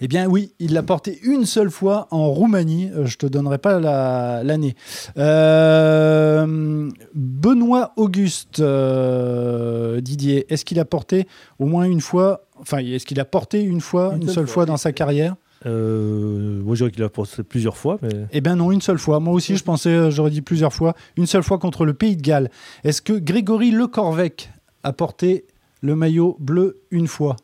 Eh 0.00 0.08
bien 0.08 0.26
oui, 0.26 0.52
il 0.58 0.72
l'a 0.72 0.82
porté 0.82 1.20
une 1.22 1.46
seule 1.46 1.70
fois 1.70 2.08
en 2.10 2.26
Roumanie. 2.28 2.90
Euh, 2.96 3.06
je 3.06 3.16
te 3.16 3.26
donnerai 3.26 3.58
pas 3.58 3.78
la- 3.78 4.42
l'année. 4.42 4.74
Euh, 5.18 6.90
Benoît 7.14 7.92
Auguste 7.96 8.58
euh, 8.60 10.00
Didier, 10.00 10.52
est-ce 10.52 10.64
qu'il 10.64 10.80
a 10.80 10.84
porté 10.84 11.28
au 11.60 11.66
moins 11.66 11.84
une 11.84 12.00
fois 12.00 12.44
Enfin, 12.60 12.78
est-ce 12.78 13.06
qu'il 13.06 13.20
a 13.20 13.24
porté 13.24 13.62
une 13.62 13.80
fois, 13.80 14.14
une, 14.20 14.28
seule, 14.28 14.48
fois, 14.48 14.66
dans 14.66 14.76
sa 14.76 14.90
carrière? 14.90 15.36
Euh, 15.66 16.62
moi, 16.62 16.74
je 16.74 16.84
dirais 16.84 16.90
qu'il 16.92 17.02
a 17.02 17.08
porté 17.08 17.42
plusieurs 17.42 17.76
fois, 17.76 17.98
mais 18.02 18.10
Eh 18.32 18.40
bien 18.40 18.56
non, 18.56 18.70
une 18.70 18.80
seule 18.80 18.98
fois. 18.98 19.20
Moi 19.20 19.34
aussi, 19.34 19.56
je 19.56 19.64
pensais, 19.64 19.90
euh, 19.90 20.10
j'aurais 20.10 20.30
dit 20.30 20.42
plusieurs 20.42 20.72
fois. 20.72 20.94
Une 21.16 21.26
seule 21.26 21.42
fois 21.42 21.58
contre 21.58 21.84
le 21.84 21.94
Pays 21.94 22.16
de 22.16 22.22
Galles. 22.22 22.50
Est-ce 22.84 23.02
que 23.02 23.12
Grégory 23.12 23.70
Le 23.70 23.86
Corvec 23.86 24.50
a 24.84 24.92
porté 24.92 25.44
le 25.80 25.96
maillot 25.96 26.36
bleu 26.40 26.80
une 26.90 27.08
fois? 27.08 27.36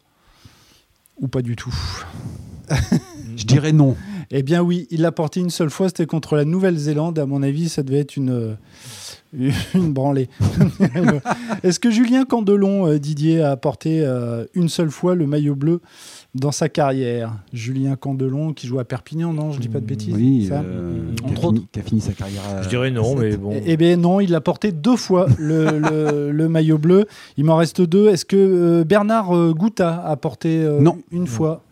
Ou 1.20 1.28
pas 1.28 1.42
du 1.42 1.56
tout? 1.56 1.74
Je 3.36 3.44
dirais 3.44 3.72
non. 3.72 3.96
Eh 4.30 4.42
bien 4.42 4.62
oui, 4.62 4.86
il 4.90 5.02
l'a 5.02 5.12
porté 5.12 5.40
une 5.40 5.50
seule 5.50 5.70
fois, 5.70 5.88
c'était 5.88 6.06
contre 6.06 6.36
la 6.36 6.44
Nouvelle-Zélande. 6.44 7.18
À 7.18 7.26
mon 7.26 7.42
avis, 7.42 7.68
ça 7.68 7.82
devait 7.82 7.98
être 8.00 8.16
une, 8.16 8.30
euh, 8.30 8.54
une 9.74 9.92
branlée. 9.92 10.28
Est-ce 11.62 11.80
que 11.80 11.90
Julien 11.90 12.24
Candelon, 12.24 12.86
euh, 12.88 12.98
Didier, 12.98 13.42
a 13.42 13.56
porté 13.56 14.00
euh, 14.02 14.44
une 14.54 14.68
seule 14.68 14.90
fois 14.90 15.14
le 15.14 15.26
maillot 15.26 15.54
bleu 15.54 15.80
dans 16.34 16.52
sa 16.52 16.68
carrière? 16.68 17.32
Julien 17.52 17.96
Candelon, 17.96 18.52
qui 18.52 18.66
joue 18.66 18.78
à 18.78 18.84
Perpignan, 18.84 19.32
non? 19.32 19.52
Je 19.52 19.60
dis 19.60 19.68
pas 19.68 19.80
de 19.80 19.86
bêtises 19.86 20.14
Oui, 20.14 20.46
ça? 20.48 20.60
euh, 20.60 21.12
qui, 21.16 21.24
a 21.24 21.28
fini, 21.36 21.44
autres. 21.46 21.62
qui 21.72 21.80
a 21.80 21.82
fini 21.82 22.00
sa 22.00 22.12
carrière. 22.12 22.42
à- 22.56 22.62
je 22.62 22.68
dirais 22.68 22.90
non, 22.90 23.14
mais 23.16 23.36
bon. 23.36 23.52
Eh 23.64 23.76
bien 23.76 23.96
non, 23.96 24.20
il 24.20 24.30
l'a 24.30 24.40
porté 24.40 24.72
deux 24.72 24.96
fois, 24.96 25.26
le, 25.38 25.78
le- 25.78 26.30
le 26.32 26.48
maillot 26.48 26.78
bleu. 26.78 27.06
Il 27.36 27.44
m'en 27.44 27.56
reste 27.56 27.80
deux. 27.80 28.08
Est-ce 28.08 28.24
que 28.24 28.82
Bernard 28.84 29.30
Gouta 29.54 30.02
a 30.04 30.16
porté 30.16 30.58
Non. 30.80 30.98
une 31.10 31.26
fois? 31.26 31.62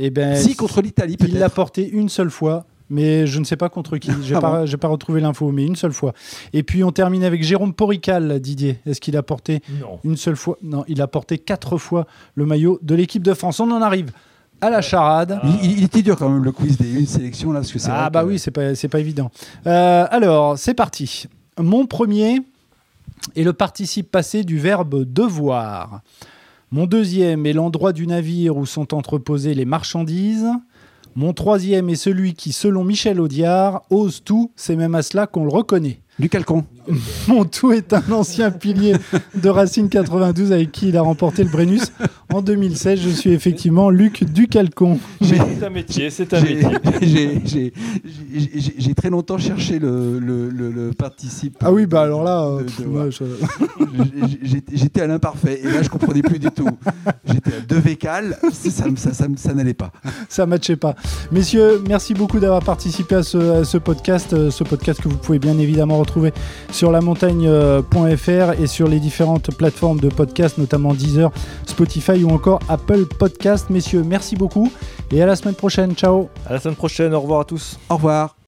Eh 0.00 0.10
ben, 0.10 0.36
Si, 0.36 0.54
contre 0.54 0.80
l'Italie, 0.80 1.16
Il 1.26 1.38
l'a 1.38 1.48
porté 1.48 1.88
une 1.88 2.08
seule 2.08 2.30
fois, 2.30 2.66
mais 2.90 3.26
je 3.26 3.38
ne 3.38 3.44
sais 3.44 3.56
pas 3.56 3.68
contre 3.68 3.96
qui. 3.98 4.10
J'ai 4.22 4.34
Ah 4.42 4.64
pas, 4.80 4.88
retrouvé 4.88 5.20
l'info, 5.20 5.50
mais 5.52 5.64
une 5.66 5.76
seule 5.76 5.92
fois. 5.92 6.12
Et 6.52 6.62
puis 6.62 6.82
on 6.84 6.90
termine 6.92 7.24
avec 7.24 7.42
Jérôme 7.42 7.72
Porical, 7.74 8.40
Didier. 8.40 8.78
Est-ce 8.86 9.00
qu'il 9.00 9.16
a 9.16 9.22
porté 9.22 9.60
Non. 9.80 9.98
une 10.04 10.16
seule 10.16 10.36
fois? 10.36 10.56
Non, 10.62 10.84
il 10.88 11.00
a 11.02 11.06
porté 11.06 11.38
quatre 11.38 11.78
fois 11.78 12.06
le 12.34 12.46
maillot 12.46 12.78
de 12.82 12.94
l'équipe 12.94 13.22
de 13.22 13.34
France. 13.34 13.60
On 13.60 13.70
en 13.70 13.82
arrive 13.82 14.10
à 14.60 14.70
la 14.70 14.80
charade. 14.82 15.40
Il, 15.44 15.64
il- 15.70 15.78
il 15.78 15.84
était 15.84 16.02
dur 16.02 16.16
quand 16.16 16.28
même 16.28 16.42
le 16.44 16.52
quiz 16.52 16.76
des 16.78 16.92
une 16.92 17.06
sélection 17.06 17.52
là, 17.52 17.60
parce 17.60 17.72
que 17.72 17.78
c'est 17.78 17.90
Ah 17.92 18.10
bah 18.10 18.22
que- 18.22 18.28
oui, 18.28 18.38
c'est 18.38 18.50
pas, 18.50 18.74
c'est 18.74 18.88
pas 18.88 19.00
évident. 19.00 19.30
Euh, 19.66 20.06
alors, 20.10 20.58
c'est 20.58 20.74
parti. 20.74 21.26
Mon 21.60 21.86
premier 21.86 22.40
est 23.36 23.42
le 23.42 23.52
participe 23.52 24.10
passé 24.10 24.44
du 24.44 24.58
verbe 24.58 25.04
devoir. 25.04 26.00
Mon 26.70 26.86
deuxième 26.86 27.46
est 27.46 27.52
l'endroit 27.52 27.92
du 27.92 28.06
navire 28.06 28.56
où 28.56 28.66
sont 28.66 28.92
entreposées 28.94 29.54
les 29.54 29.64
marchandises. 29.64 30.46
Mon 31.18 31.32
troisième 31.32 31.90
est 31.90 31.96
celui 31.96 32.34
qui, 32.34 32.52
selon 32.52 32.84
Michel 32.84 33.20
Audiard, 33.20 33.82
ose 33.90 34.22
tout, 34.22 34.52
c'est 34.54 34.76
même 34.76 34.94
à 34.94 35.02
cela 35.02 35.26
qu'on 35.26 35.42
le 35.42 35.50
reconnaît. 35.50 35.98
Du 36.20 36.28
calcon. 36.28 36.64
Mon 37.26 37.44
tout 37.44 37.72
est 37.72 37.92
un 37.92 38.12
ancien 38.12 38.52
pilier 38.52 38.94
de 39.34 39.48
Racing 39.48 39.88
92 39.88 40.52
avec 40.52 40.70
qui 40.70 40.90
il 40.90 40.96
a 40.96 41.02
remporté 41.02 41.42
le 41.42 41.50
Brennus 41.50 41.80
en 42.32 42.42
2016. 42.42 43.00
Je 43.00 43.08
suis 43.10 43.30
effectivement 43.30 43.90
Luc 43.90 44.24
Ducalcon. 44.24 44.98
C'est 45.22 45.64
un 45.64 45.70
métier, 45.70 46.10
c'est 46.10 46.32
un 46.34 46.44
J'ai- 46.44 47.26
métier. 47.34 47.72
J'ai 48.78 48.94
très 48.94 49.10
longtemps 49.10 49.38
cherché 49.38 49.78
le, 49.78 50.18
le, 50.18 50.48
le- 50.50 50.70
le 50.70 50.90
participe. 50.92 51.56
Ah 51.60 51.72
oui, 51.72 51.86
bah 51.86 52.02
alors 52.02 52.22
là, 52.24 52.44
euh, 52.44 53.10
J'étais 54.72 55.00
à 55.02 55.06
l'imparfait 55.06 55.60
et 55.62 55.66
là 55.70 55.82
je 55.82 55.88
comprenais 55.88 56.22
plus 56.22 56.38
du 56.38 56.50
tout. 56.50 56.68
J'étais 57.26 57.50
à 57.56 57.60
deux 57.60 57.78
vécales, 57.78 58.36
ça, 58.52 58.70
ça, 58.70 58.84
ça, 58.96 59.12
ça- 59.12 59.26
ça 59.36 59.54
n'allait 59.54 59.74
pas. 59.74 59.92
ça 60.28 60.46
matchait 60.46 60.76
pas. 60.76 60.94
Messieurs, 61.32 61.82
merci 61.88 62.14
beaucoup 62.14 62.38
d'avoir 62.40 62.62
participé 62.62 63.16
à 63.16 63.22
ce, 63.22 63.60
à 63.60 63.64
ce 63.64 63.78
podcast, 63.78 64.32
euh, 64.32 64.50
ce 64.50 64.64
podcast 64.64 65.00
que 65.00 65.08
vous 65.08 65.16
pouvez 65.16 65.38
bien 65.38 65.58
évidemment 65.58 65.98
retrouver 65.98 66.32
sur 66.70 66.90
la 66.92 67.00
montagne.fr 67.00 68.60
et 68.60 68.66
sur 68.66 68.88
les 68.88 69.00
différentes 69.00 69.54
plateformes 69.56 70.00
de 70.00 70.08
podcast, 70.08 70.58
notamment 70.58 70.94
Deezer, 70.94 71.30
Spotify 72.18 72.24
ou 72.24 72.30
encore 72.34 72.60
Apple 72.68 73.06
Podcast. 73.06 73.70
Messieurs, 73.70 74.02
merci 74.04 74.36
beaucoup 74.36 74.70
et 75.10 75.22
à 75.22 75.26
la 75.26 75.36
semaine 75.36 75.54
prochaine. 75.54 75.94
Ciao. 75.94 76.28
À 76.46 76.54
la 76.54 76.60
semaine 76.60 76.76
prochaine. 76.76 77.14
Au 77.14 77.20
revoir 77.20 77.40
à 77.40 77.44
tous. 77.44 77.78
Au 77.88 77.96
revoir. 77.96 78.34